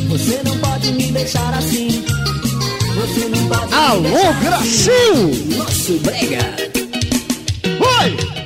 [0.09, 2.05] Você não pode me deixar assim.
[2.95, 5.57] Você não pode me Alô, deixar Brasil!
[5.57, 6.57] Nosso brega.
[7.81, 8.41] Oi!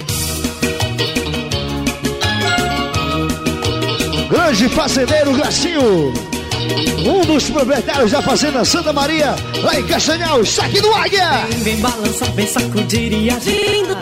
[4.29, 6.13] Grande fazendeiro Gracinho,
[7.07, 11.47] um dos proprietários da Fazenda Santa Maria, lá em Castanhal, está aqui no Águia!
[11.49, 13.97] Vem, vem balançar, vem sacudir e agindo.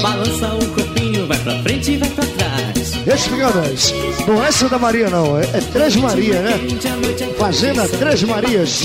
[0.00, 2.35] Balança o corpinho, vai pra frente e vai pra trás.
[3.06, 3.94] Explica nós,
[4.26, 6.60] não é Santa Maria não, é, é Três Maria, né?
[7.38, 8.82] Fazenda Três Marias.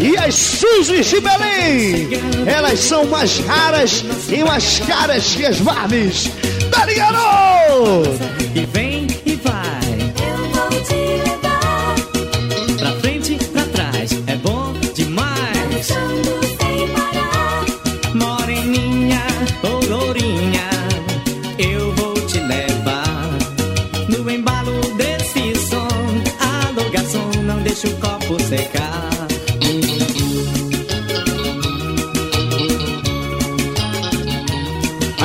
[0.00, 2.08] E as Suzes de Belém,
[2.46, 6.30] elas são mais raras e mais caras que as Barbies.
[6.70, 8.02] Tá ligado?
[8.54, 10.12] E vem e vai.
[10.26, 11.27] Eu vou te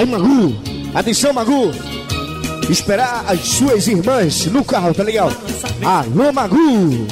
[0.03, 0.53] Aí, Magu,
[0.93, 1.71] atenção, Magu.
[2.69, 5.31] Esperar as suas irmãs no carro, tá legal?
[5.81, 7.07] Alô, Magu.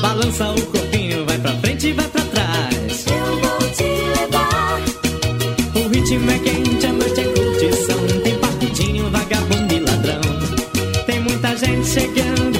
[0.00, 3.04] Balança o corpinho, vai pra frente e vai pra trás.
[3.06, 4.80] eu vou te levar.
[5.74, 8.06] O ritmo é quente, a noite é curtição.
[8.24, 10.20] Tem partidinho, vagabundo e ladrão.
[11.04, 12.57] Tem muita gente chegando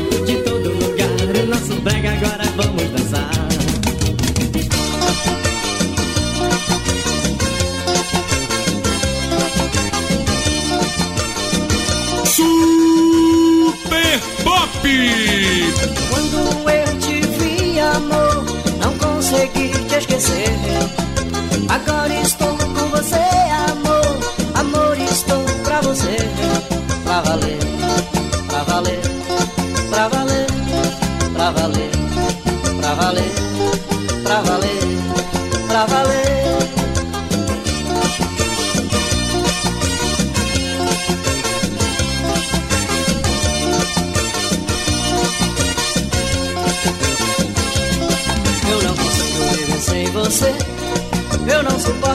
[20.18, 20.57] consegui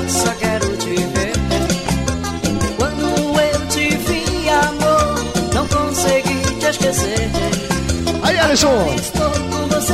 [0.09, 1.33] Só quero te ver.
[2.77, 7.29] Quando eu te vi, amor, não consegui te esquecer.
[8.21, 8.95] Aí, Alisson.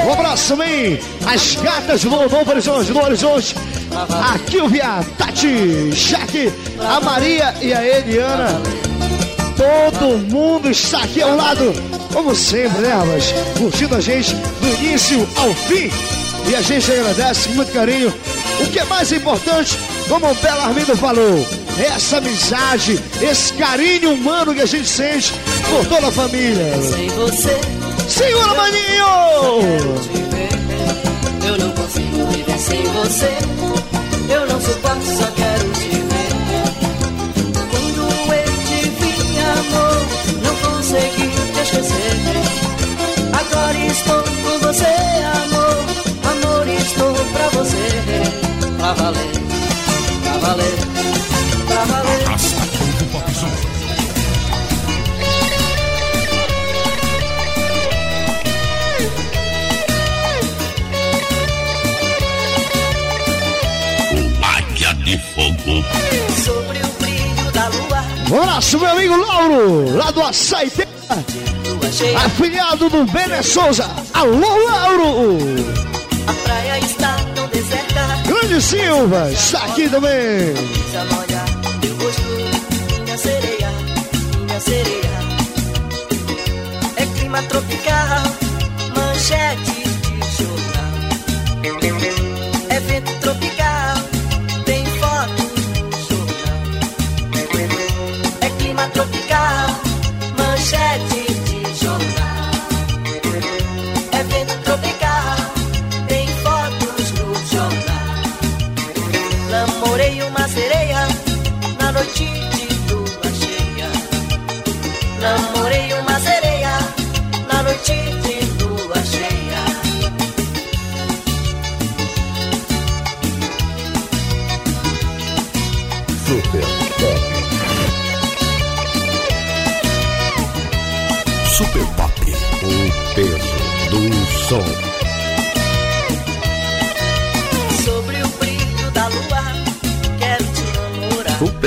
[0.05, 0.99] Um abraço também.
[1.25, 3.55] As gatas do Novo Horizonte, do Horizonte.
[3.91, 8.61] A Kilvia, Tati, Jaque, a Maria e a Eliana.
[9.57, 11.73] Todo mundo está aqui ao lado,
[12.13, 13.33] como sempre, né, rapaz?
[13.57, 15.91] Curtindo a gente do início ao fim.
[16.47, 18.13] E a gente agradece com muito carinho.
[18.61, 21.45] O que é mais importante, como o Bela Armindo falou,
[21.77, 25.33] é essa amizade, esse carinho humano que a gente sente
[25.69, 26.81] por toda a família.
[26.81, 27.59] Sem você,
[28.09, 29.05] Segura, maninho!
[31.45, 33.31] Eu não consigo viver sem você.
[34.27, 36.31] Eu não suporto, só quero te ver.
[37.69, 38.01] Quando
[38.33, 39.97] eu te vi, amor,
[40.43, 42.15] não consegui te esquecer.
[43.39, 44.85] Agora estou com você.
[45.43, 45.58] Amor,
[48.89, 49.31] Pra valer,
[50.23, 50.73] pra valer,
[51.67, 52.25] pra valer.
[52.25, 53.49] Arrasta Novo Popzão.
[64.41, 65.85] Águia de Fogo.
[66.43, 70.87] Sobre o brilho da lua, Um abraço, meu amigo Lauro, lá do Açaite,
[71.67, 72.17] lua cheia.
[72.17, 73.87] afiliado do Bene Souza.
[74.15, 75.37] Alô, Lauro!
[76.25, 78.28] A praia está tão deserta.
[78.39, 80.53] Grande Silva, está aqui também.
[83.03, 83.69] Minha sereia,
[84.45, 85.19] minha sereia.
[86.95, 88.23] É clima tropical,
[88.95, 89.78] manchete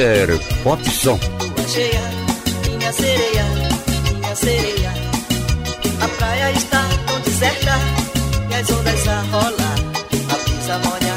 [0.02, 0.26] namorar.
[0.28, 1.18] Super Pop Som.
[1.56, 2.00] Lua cheia,
[2.68, 3.44] minha sereia,
[4.20, 4.92] minha sereia.
[6.00, 7.78] A praia está tão deserta
[8.50, 9.78] e as ondas a rolar.
[10.28, 11.14] A brisa molha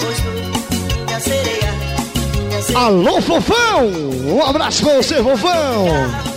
[0.00, 0.28] rosto,
[1.06, 1.72] minha sereia,
[2.48, 2.86] minha sereia.
[2.86, 3.86] Alô, fofão!
[4.24, 6.29] Um abraço pra você, fofão!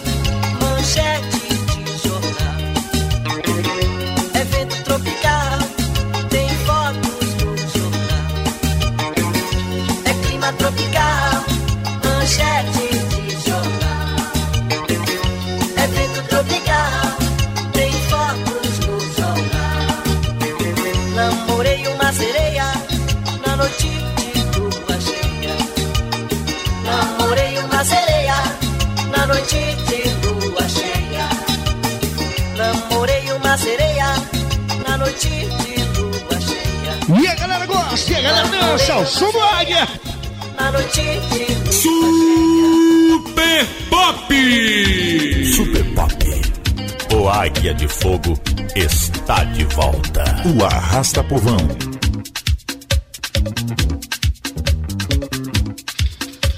[50.66, 51.58] Arrasta Povão.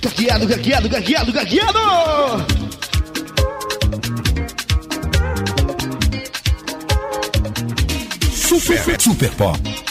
[0.01, 2.45] Gagueado, gagueado, gagueado, gagueado!
[8.31, 9.84] Super, Super Pop.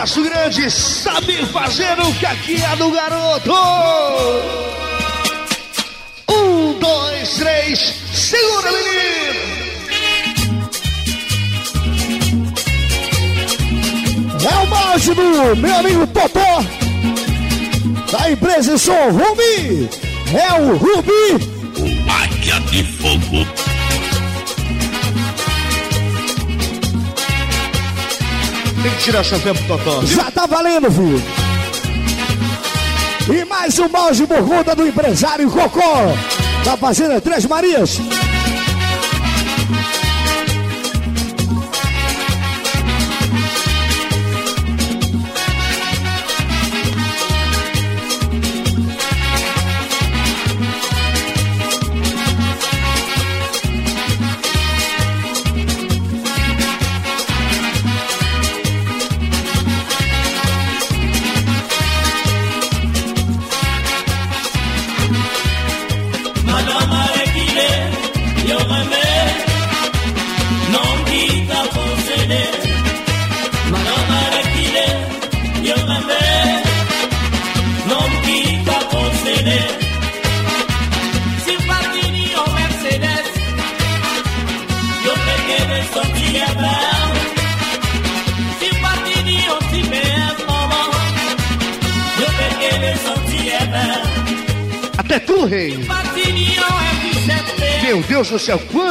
[0.00, 3.52] Galera aqui no Braço Grande sabe fazer o caqueado, garoto!
[6.30, 8.90] Um, dois, três, segura, menino!
[14.42, 16.64] É o do meu amigo Totó,
[18.10, 19.88] da empresa som Rubi!
[20.32, 21.49] É o Rubi!
[29.00, 30.02] Tirar chapéu pro Totó.
[30.04, 31.22] Já tá valendo, filho.
[33.32, 36.14] E mais um balde conta do empresário Cocó,
[36.64, 38.00] da Fazenda Três Marias.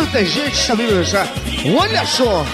[0.09, 1.27] Quanta gente sabe dançar.
[1.77, 2.45] Olha só.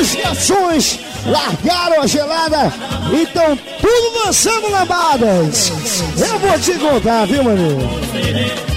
[0.00, 2.72] Os garçons largaram a gelada
[3.12, 5.72] e estão tudo dançando lambadas.
[6.18, 7.78] Eu vou te contar, viu, mano?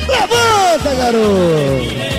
[0.07, 2.16] Levanta, garoto!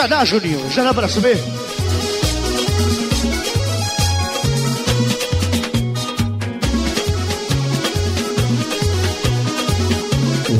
[0.00, 0.70] Já dá, Juninho?
[0.70, 1.36] Já dá pra subir?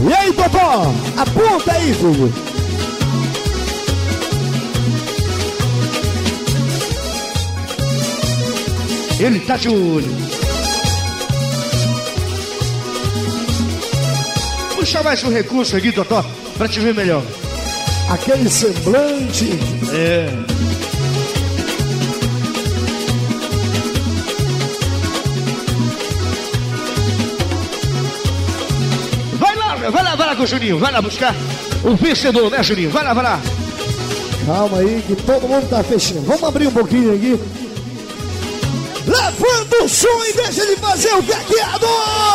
[0.06, 0.92] E aí, Popó?
[1.16, 2.30] Aponta aí, filho.
[9.18, 10.16] Ele tá de olho.
[14.74, 16.22] Puxa mais um recurso aqui, Totó,
[16.58, 17.22] pra te ver melhor
[18.10, 19.48] aquele semblante.
[19.92, 20.28] É.
[29.38, 31.34] Vai lá, vai lá, vai lá com o Juninho, vai lá buscar
[31.84, 32.90] o vencedor, né, Juninho?
[32.90, 33.40] Vai lá, vai lá.
[34.44, 36.22] Calma aí, que todo mundo tá fechando.
[36.22, 37.40] Vamos abrir um pouquinho aqui.
[39.06, 42.29] Levanta o som e deixa ele fazer o gagueador!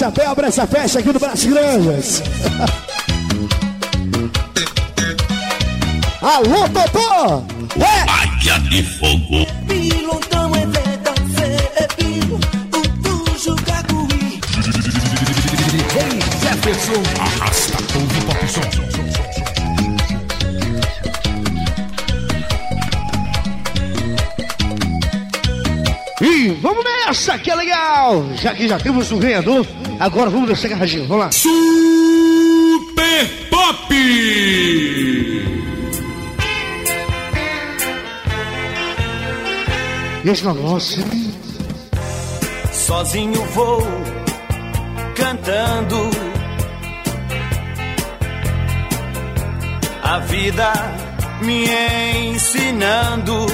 [0.00, 2.22] Chapéu pra essa festa aqui do Braço Granjas.
[6.22, 7.44] Alô, Totó!
[7.78, 8.08] É!
[8.10, 9.44] Águia de fogo.
[9.68, 10.60] Pilotão é
[11.82, 12.40] é pilo,
[12.72, 14.40] o tujo cacuí.
[15.96, 17.02] Ei, Jefferson.
[17.20, 18.62] Arrasta o pop som.
[26.22, 28.26] E vamos nessa, que é legal!
[28.36, 29.66] Já que já temos um ganhador,
[30.00, 31.30] agora vamos nessa garraginha, vamos lá.
[31.30, 33.94] Super Pop!
[40.24, 41.04] E esse negócio,
[42.72, 43.82] Sozinho vou
[45.14, 46.10] cantando.
[50.02, 50.72] A vida
[51.42, 51.66] me
[52.32, 53.46] ensinando.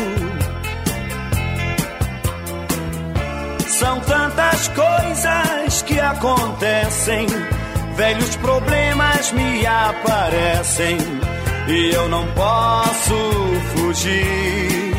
[3.69, 5.66] São tantas coisas
[5.97, 7.27] que acontecem,
[7.97, 10.99] velhos problemas me aparecem
[11.69, 13.15] e eu não posso
[13.75, 14.93] fugir.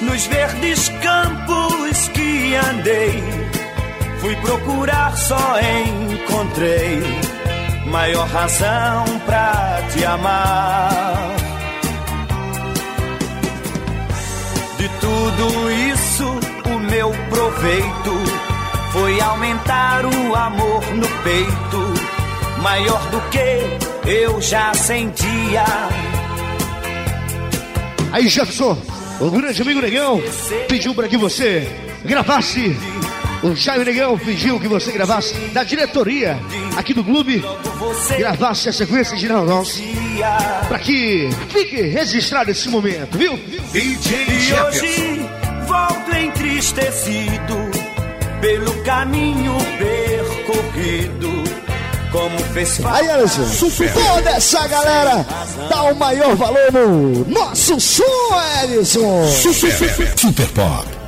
[0.00, 3.22] Nos verdes campos que andei,
[4.20, 7.02] fui procurar, só encontrei
[7.90, 11.34] maior razão pra te amar.
[14.78, 18.12] De tudo isso, o meu proveito
[18.92, 25.64] foi aumentar o amor no peito, maior do que eu já sentia.
[28.12, 28.78] Aí, Jefferson,
[29.20, 30.22] o grande amigo Negão
[30.68, 31.68] pediu para que você
[32.04, 32.76] gravasse.
[33.42, 36.38] O Jaime Negão pediu que você gravasse da diretoria
[36.76, 37.44] aqui do clube,
[38.16, 39.82] gravasse a sequência de nós
[40.68, 43.38] para que fique registrado esse momento, viu?
[43.74, 45.13] E hoje volto
[46.64, 47.70] entristecido
[48.40, 51.44] pelo caminho percorrido.
[52.10, 53.42] Como fez Aí, Alisson,
[53.92, 55.26] toda essa galera
[55.68, 59.26] dá o maior valor no nosso som, Alisson.
[59.28, 61.03] Super, Super Pop.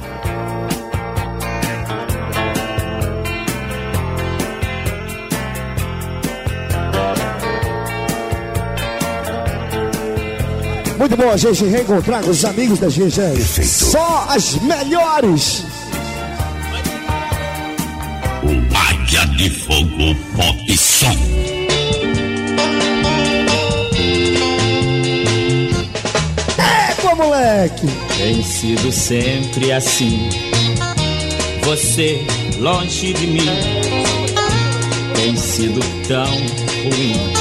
[11.09, 13.21] Muito bom a gente reencontrar com os amigos da gente.
[13.21, 13.41] aí.
[13.41, 15.63] Só as melhores.
[18.43, 21.17] O Águia de Fogo Pop Som.
[26.91, 27.87] Égua, moleque.
[28.19, 30.29] Tem sido sempre assim.
[31.63, 32.27] Você
[32.59, 33.49] longe de mim.
[35.15, 35.79] Tem sido
[36.09, 37.33] tão ruim.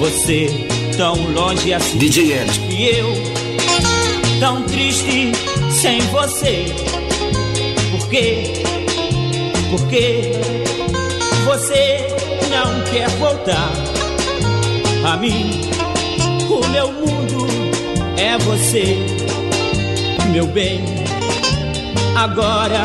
[0.00, 1.98] Você tão longe assim.
[1.98, 2.60] DJ Ed.
[2.70, 3.12] E eu
[4.40, 5.32] tão triste
[5.70, 6.66] sem você.
[7.90, 8.52] Por quê?
[9.70, 10.32] Porque
[11.44, 12.06] você
[12.50, 13.70] não quer voltar
[15.04, 15.60] a mim.
[16.48, 17.46] O meu mundo
[18.16, 18.98] é você,
[20.30, 20.84] meu bem.
[22.14, 22.82] Agora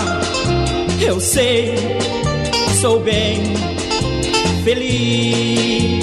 [1.02, 1.76] eu sei,
[2.80, 3.54] sou bem
[4.64, 5.97] feliz.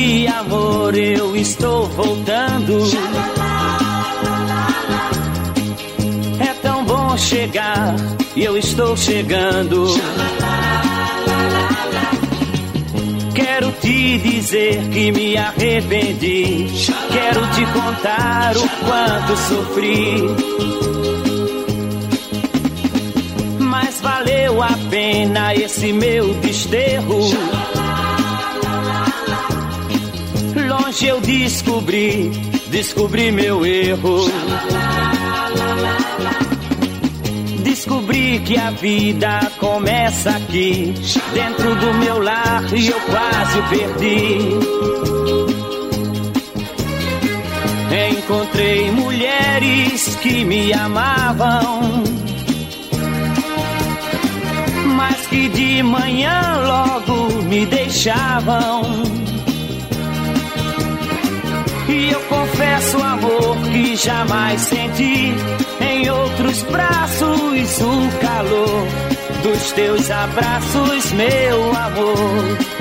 [0.00, 2.78] Que amor, eu estou voltando.
[6.40, 7.96] É tão bom chegar
[8.34, 9.88] e eu estou chegando.
[13.34, 16.66] Quero te dizer que me arrependi.
[17.12, 20.24] Quero te contar o quanto sofri.
[23.58, 27.59] Mas valeu a pena esse meu desterro.
[31.00, 32.30] Longe eu descobri,
[32.66, 34.26] descobri meu erro.
[37.62, 40.92] Descobri que a vida começa aqui,
[41.32, 44.38] dentro do meu lar, e eu quase o perdi.
[48.18, 52.02] Encontrei mulheres que me amavam,
[54.96, 59.19] mas que de manhã logo me deixavam.
[62.80, 65.34] Confesso, amor, que jamais senti
[65.80, 68.86] em outros braços o calor
[69.42, 72.79] dos teus abraços, meu amor.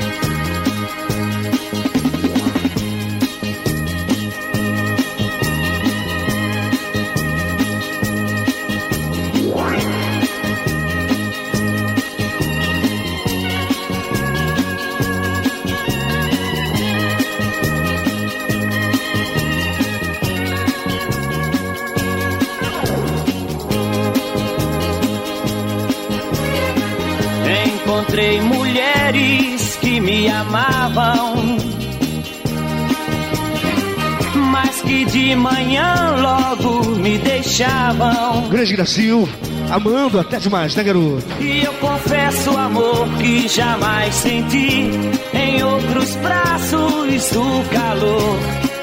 [34.52, 38.50] Mas que de manhã logo me deixavam.
[38.50, 39.28] Grande Gracinho,
[39.72, 41.26] amando até demais, né, garoto?
[41.40, 44.90] E eu confesso, amor, que jamais senti
[45.34, 48.40] em outros braços o calor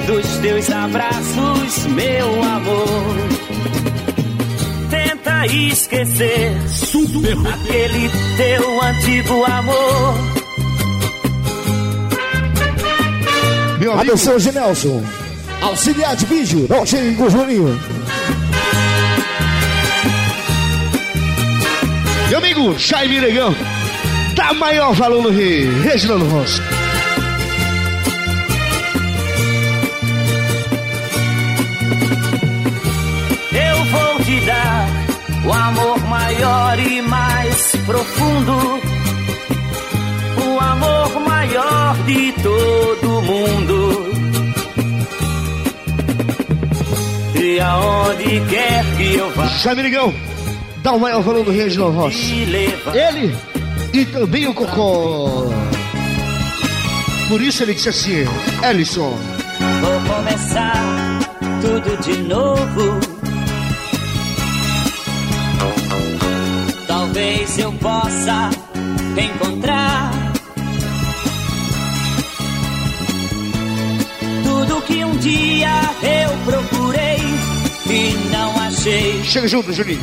[0.07, 3.17] dos teus abraços, meu amor.
[4.91, 6.57] Tenta esquecer
[7.53, 10.46] aquele teu antigo amor.
[13.87, 14.15] Meu amigo.
[14.15, 15.05] Atenção, Genelson.
[15.63, 17.81] Auxiliar de vídeo, não chegue com o Juninho.
[22.29, 23.55] Meu amigo, Jaime Negão.
[24.35, 25.83] Dá maior valor no Rio.
[25.83, 26.61] Reginaldo Rossi.
[33.53, 34.89] Eu vou te dar
[35.45, 38.81] o amor maior e mais profundo.
[40.45, 44.11] O amor maior de todo mundo.
[47.35, 49.47] E aonde quer que eu vá.
[49.47, 50.15] Jaime Negão.
[50.83, 52.27] Dá o maior valor no Reginaldo Rossi.
[52.27, 52.95] me levar.
[52.95, 53.35] Ele
[53.93, 55.49] e também o Cocó.
[57.29, 58.25] Por isso ele disse assim,
[58.63, 59.17] Ellison.
[59.81, 61.19] Vou começar
[61.61, 63.01] tudo de novo.
[66.87, 68.51] Talvez eu possa
[69.17, 69.76] encontrar
[75.27, 77.19] dia eu procurei
[77.87, 79.23] e não achei.
[79.25, 80.01] Chega junto, Juninho.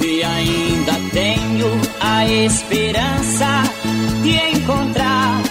[0.00, 3.64] E ainda tenho a esperança
[4.22, 5.42] de encontrar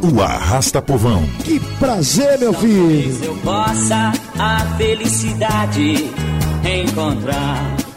[0.00, 1.22] O Arrasta Povão.
[1.44, 3.24] Que prazer, meu filho.
[3.24, 6.08] eu possa a felicidade
[6.64, 7.87] encontrar.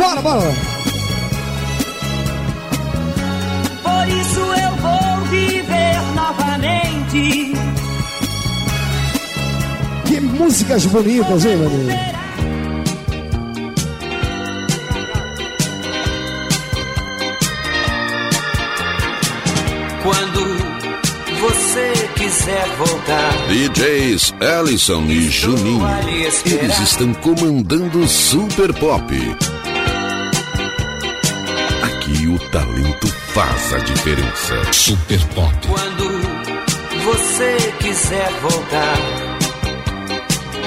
[0.00, 0.54] Bora, bora.
[3.82, 7.52] Por isso eu vou viver novamente.
[10.06, 11.90] Que músicas bonitas, hein, amigo?
[20.02, 20.40] Quando
[21.40, 23.32] você quiser voltar.
[23.48, 25.86] DJs Ellison e Juninho.
[26.46, 29.14] Eles estão comandando o Super Pop.
[32.50, 34.72] Talento faz a diferença.
[34.72, 35.54] Super Pop.
[35.68, 36.04] Quando
[37.04, 38.96] você quiser voltar,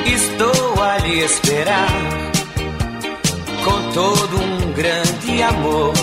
[0.05, 1.89] estou a lhe esperar
[3.65, 5.93] com todo um grande amor.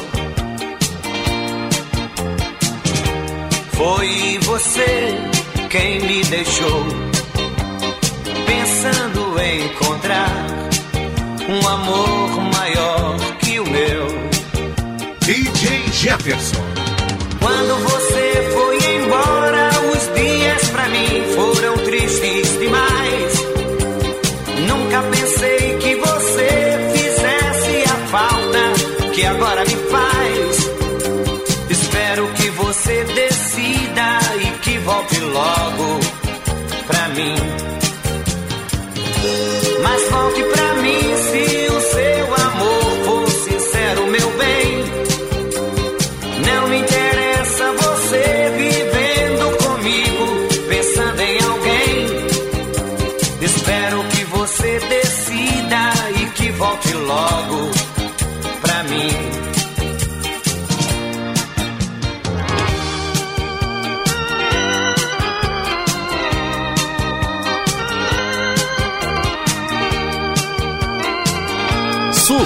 [3.73, 5.15] Foi você
[5.71, 6.87] quem me deixou
[8.47, 10.47] pensando em encontrar
[11.49, 13.10] um amor maior.
[15.31, 16.59] DJ Jefferson.
[17.39, 22.30] Quando você foi embora, os dias pra mim foram tristes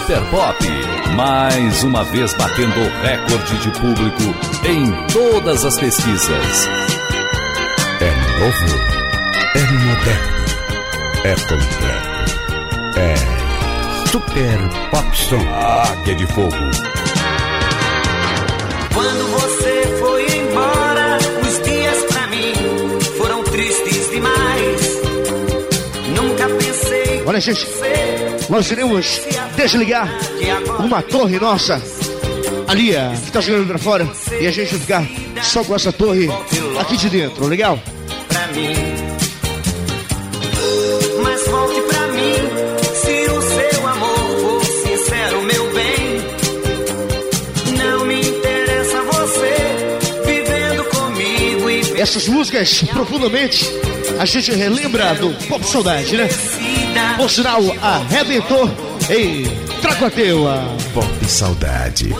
[0.05, 0.59] Super Pop,
[1.16, 4.22] mais uma vez batendo o recorde de público
[4.68, 6.68] em todas as pesquisas.
[8.02, 8.66] É novo,
[9.55, 10.44] é moderno,
[11.24, 12.38] é completo,
[12.98, 14.59] é Super
[14.90, 15.40] Pop Som.
[15.55, 16.50] Águia de Fogo,
[18.92, 22.52] Quando você foi embora, os dias pra mim
[23.16, 25.00] foram tristes demais.
[26.14, 27.66] Nunca pensei Olha, gente,
[28.49, 29.20] nós iremos
[29.57, 30.09] desligar
[30.78, 31.80] uma torre nossa
[32.66, 34.09] ali, é, que tá jogando pra fora,
[34.40, 36.28] e a gente vai ficar só com essa torre
[36.78, 37.78] aqui de dentro, legal?
[38.34, 38.74] pra mim.
[41.22, 42.34] Mas volte pra mim,
[42.95, 46.24] se o seu amor for sincero, meu bem.
[47.78, 49.55] Não me interessa você
[50.26, 53.70] vivendo comigo e Essas músicas, profundamente,
[54.18, 56.28] a gente relembra do Pop Saudade, né?
[57.16, 58.68] Por sinal, arrebentou
[59.11, 59.45] em
[59.80, 60.64] Tracoateua.
[60.92, 62.14] Pop Saudade.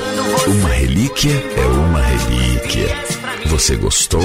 [0.47, 2.97] Uma relíquia é uma relíquia.
[3.47, 4.22] Você gostou?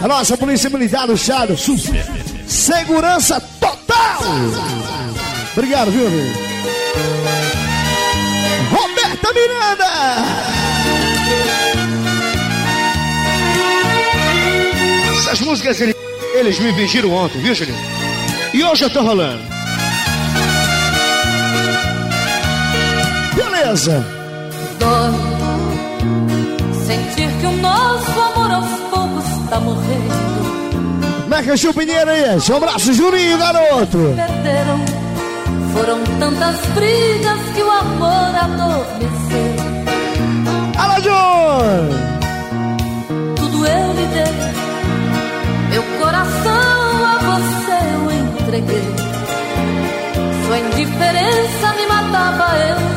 [0.00, 1.76] A nossa Polícia Militar do Estado, Sul.
[2.46, 4.20] Segurança total!
[5.52, 6.38] Obrigado, viu, amigo?
[8.70, 9.84] Roberta Miranda!
[15.18, 15.96] Essas músicas eles,
[16.34, 17.78] eles me pediram ontem, viu, Julinho?
[18.54, 19.42] E hoje eu tô rolando.
[23.34, 24.06] Beleza!
[24.78, 25.30] Dói
[26.90, 28.50] sentir que o nosso amor
[29.50, 31.28] tá morrendo.
[31.28, 33.98] Meca Chupinheiro aí, um abraço, Juninho, garoto!
[34.16, 34.80] Perderam,
[35.74, 39.10] foram tantas brigas que o amor adormeceu.
[40.78, 41.88] Alô, John!
[43.36, 44.34] Tudo eu lhe dei,
[45.70, 48.94] meu coração a você eu entreguei.
[50.46, 52.89] Sua indiferença me matava, eu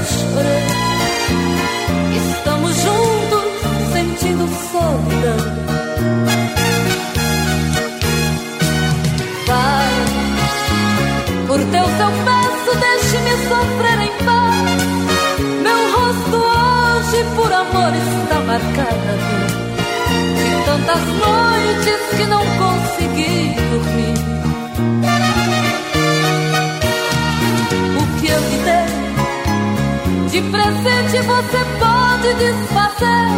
[17.96, 19.14] está marcado
[20.38, 24.18] de tantas noites que não consegui dormir.
[28.00, 28.94] O que eu lhe dei
[30.30, 33.32] de presente você pode desfazer.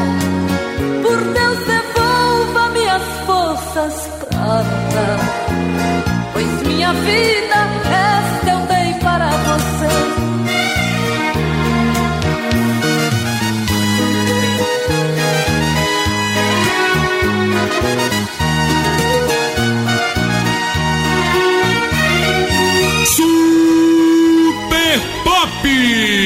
[1.02, 4.16] Por Deus, devolva minhas forças
[4.46, 5.20] lutar.
[6.34, 7.60] Pois minha vida,
[7.92, 10.35] esta eu dei para você.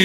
[0.00, 0.04] E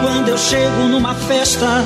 [0.00, 1.84] quando eu chego numa festa,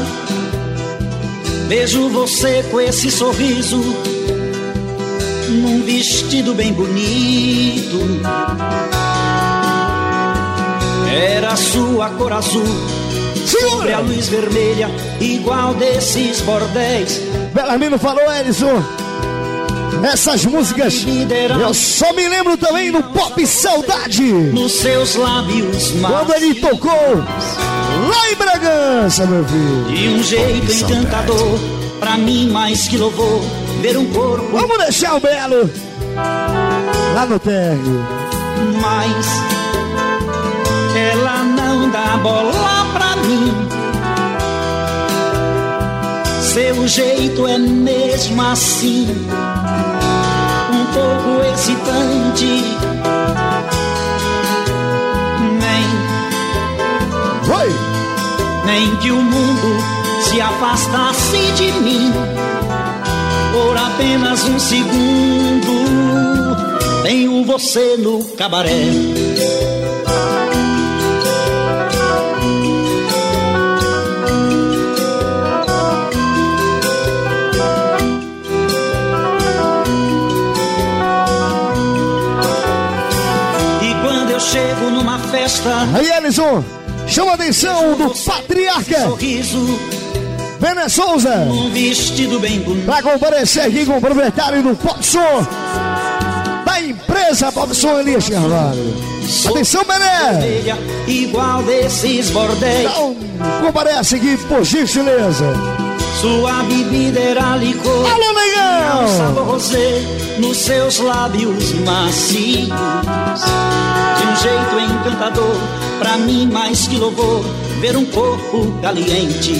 [1.69, 3.81] vejo você com esse sorriso,
[5.49, 7.97] num vestido bem bonito.
[11.17, 12.67] Era a sua cor azul,
[13.47, 17.23] sobre a luz vermelha, igual desses bordéis.
[17.55, 18.83] Belarmino falou, Edson.
[20.05, 21.07] Essas músicas
[21.59, 24.31] eu só me lembro também do Pop Saudade.
[24.31, 29.85] Nos seus lábios Quando ele tocou lá em Bragança, meu filho.
[29.87, 31.59] De um jeito encantador,
[31.99, 33.41] pra mim mais que louvor,
[33.81, 34.49] ver um corpo.
[34.53, 35.71] Vamos deixar o Belo
[37.15, 38.07] lá no térreo.
[38.83, 39.56] Mas
[42.27, 43.53] bola pra mim.
[46.41, 49.07] Seu jeito é mesmo assim,
[50.73, 52.65] um pouco excitante.
[55.63, 55.85] Nem,
[57.61, 57.71] Oi.
[58.65, 59.69] nem que o mundo
[60.23, 62.13] se afastasse de mim
[63.53, 65.77] por apenas um segundo.
[67.05, 69.26] Tenho você no cabaré.
[85.47, 85.89] Festa.
[85.95, 86.65] Aí, Ellison,
[87.07, 89.01] chama a atenção do patriarca.
[89.03, 89.79] Sorriso.
[90.59, 91.35] Vené Souza.
[91.49, 92.85] Um vestido bem bonito.
[92.85, 95.47] Pra comparecer aqui com o proprietário do Pop Som.
[96.65, 98.97] Da empresa Bobson Elias Carvalho.
[99.49, 100.63] Atenção, Bené!
[101.07, 102.91] Igual desses bordéis.
[102.91, 103.17] Então,
[103.61, 105.53] comparece aqui, por gentileza.
[106.21, 108.07] Sua bebida era licor.
[108.11, 109.09] Alô, negão!
[109.17, 110.03] Sabor rosé
[110.39, 112.69] nos seus lábios macios.
[114.37, 115.57] Um jeito encantador,
[115.99, 117.43] pra mim mais que louvor,
[117.81, 119.55] ver um corpo caliente.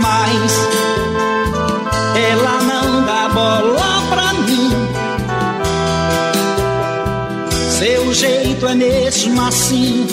[0.00, 0.68] Mas
[2.16, 4.70] ela não dá bola pra mim.
[7.78, 10.06] Seu jeito é mesmo assim,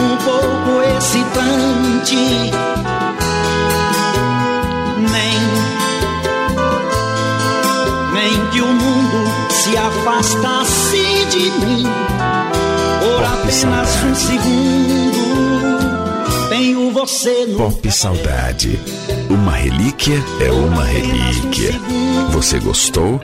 [0.00, 2.16] um pouco excitante.
[5.12, 5.38] Nem,
[8.14, 9.13] nem que o mundo
[9.64, 11.84] se afastasse de mim
[13.00, 15.14] por apenas um segundo.
[16.50, 18.78] Tenho você no Pop Saudade.
[19.30, 21.80] Uma relíquia é uma relíquia.
[22.32, 23.22] Você gostou?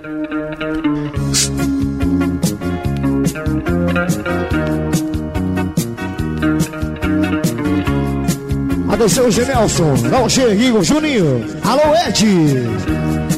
[8.91, 9.95] Atenção, Genelson.
[10.11, 11.45] Não, Gerrinho, Juninho.
[11.65, 12.27] Alô, Ed.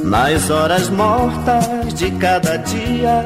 [0.05, 3.25] Nas horas mortas de cada dia,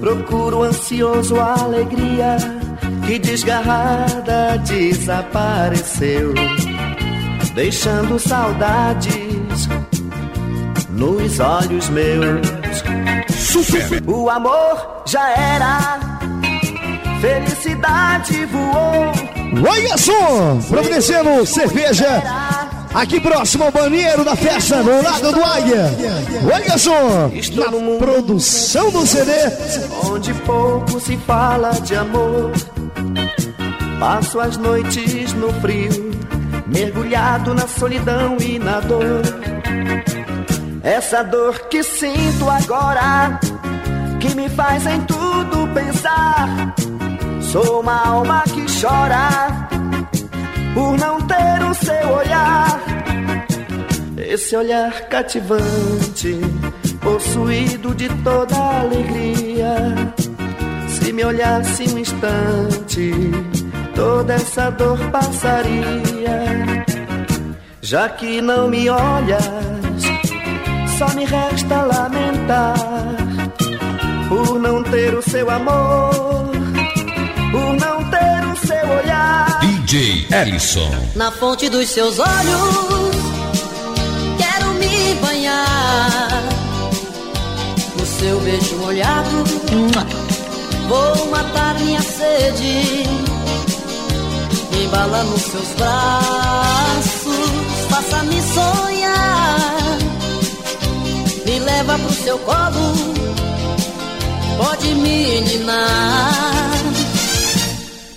[0.00, 2.36] procuro ansioso a alegria
[3.06, 6.34] que desgarrada desapareceu,
[7.54, 9.68] deixando saudades
[10.90, 12.46] nos olhos meus.
[13.34, 14.02] Super.
[14.06, 15.98] O amor já era,
[17.20, 19.12] felicidade voou.
[19.66, 22.22] Olha só, providenciando cerveja
[22.94, 25.90] aqui próximo ao banheiro da festa, no lado do Águia.
[26.52, 29.32] Olha só, na produção do CD.
[30.04, 32.52] Onde pouco se fala de amor.
[33.98, 36.10] Passo as noites no frio,
[36.66, 39.22] mergulhado na solidão e na dor.
[40.82, 43.38] Essa dor que sinto agora,
[44.20, 46.74] que me faz em tudo pensar.
[47.40, 49.68] Sou uma alma que chora
[50.74, 52.80] por não ter o seu olhar.
[54.16, 56.38] Esse olhar cativante,
[57.00, 59.74] possuído de toda alegria.
[60.88, 63.12] Se me olhasse um instante,
[63.94, 66.84] toda essa dor passaria.
[67.80, 69.44] Já que não me olhas,
[70.98, 72.74] só me resta lamentar
[74.28, 76.50] por não ter o seu amor,
[77.50, 79.60] por não ter o seu olhar.
[79.88, 80.90] DJ Ellison.
[81.14, 83.10] Na fonte dos seus olhos,
[84.36, 86.42] quero me banhar.
[87.98, 89.44] No seu beijo molhado,
[90.88, 93.08] vou matar minha sede.
[94.72, 97.50] Me embala nos seus braços,
[97.88, 99.98] faça-me sonhar.
[101.46, 102.92] Me leva pro seu colo,
[104.58, 106.77] pode me ninar.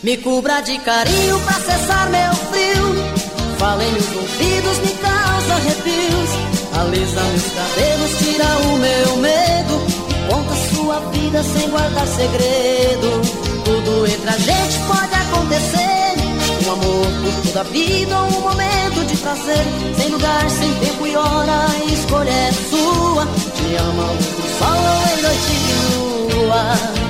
[0.03, 2.95] Me cubra de carinho pra cessar meu frio.
[3.59, 6.29] Fala em meus ouvidos, me causa arrepios.
[6.73, 10.01] Alisa meus cabelos, tira o meu medo.
[10.27, 13.21] Conta sua vida sem guardar segredo.
[13.63, 16.65] Tudo entre a gente pode acontecer.
[16.65, 19.65] Um amor por toda a vida um momento de prazer.
[19.97, 23.27] Sem lugar, sem tempo e hora, a escolha é sua.
[23.55, 27.00] Te ama a luz do sol em noite de lua.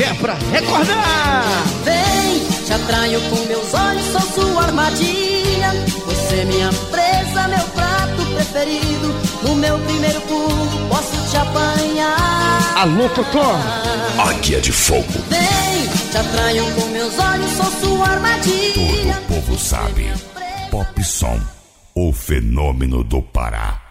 [0.00, 1.44] É pra recordar!
[1.84, 5.72] Vem, te atraio com meus olhos, sou sua armadilha.
[6.06, 9.14] Você é minha presa, meu prato preferido.
[9.42, 12.74] No meu primeiro pulo, posso te apanhar.
[12.76, 13.56] Alô, Totó!
[14.18, 15.04] Águia de Fogo.
[15.28, 19.18] Vem, te atraio com meus olhos, sou sua armadilha.
[19.28, 20.10] O povo sabe.
[20.70, 21.38] Pop Som.
[21.94, 23.81] O fenômeno do Pará.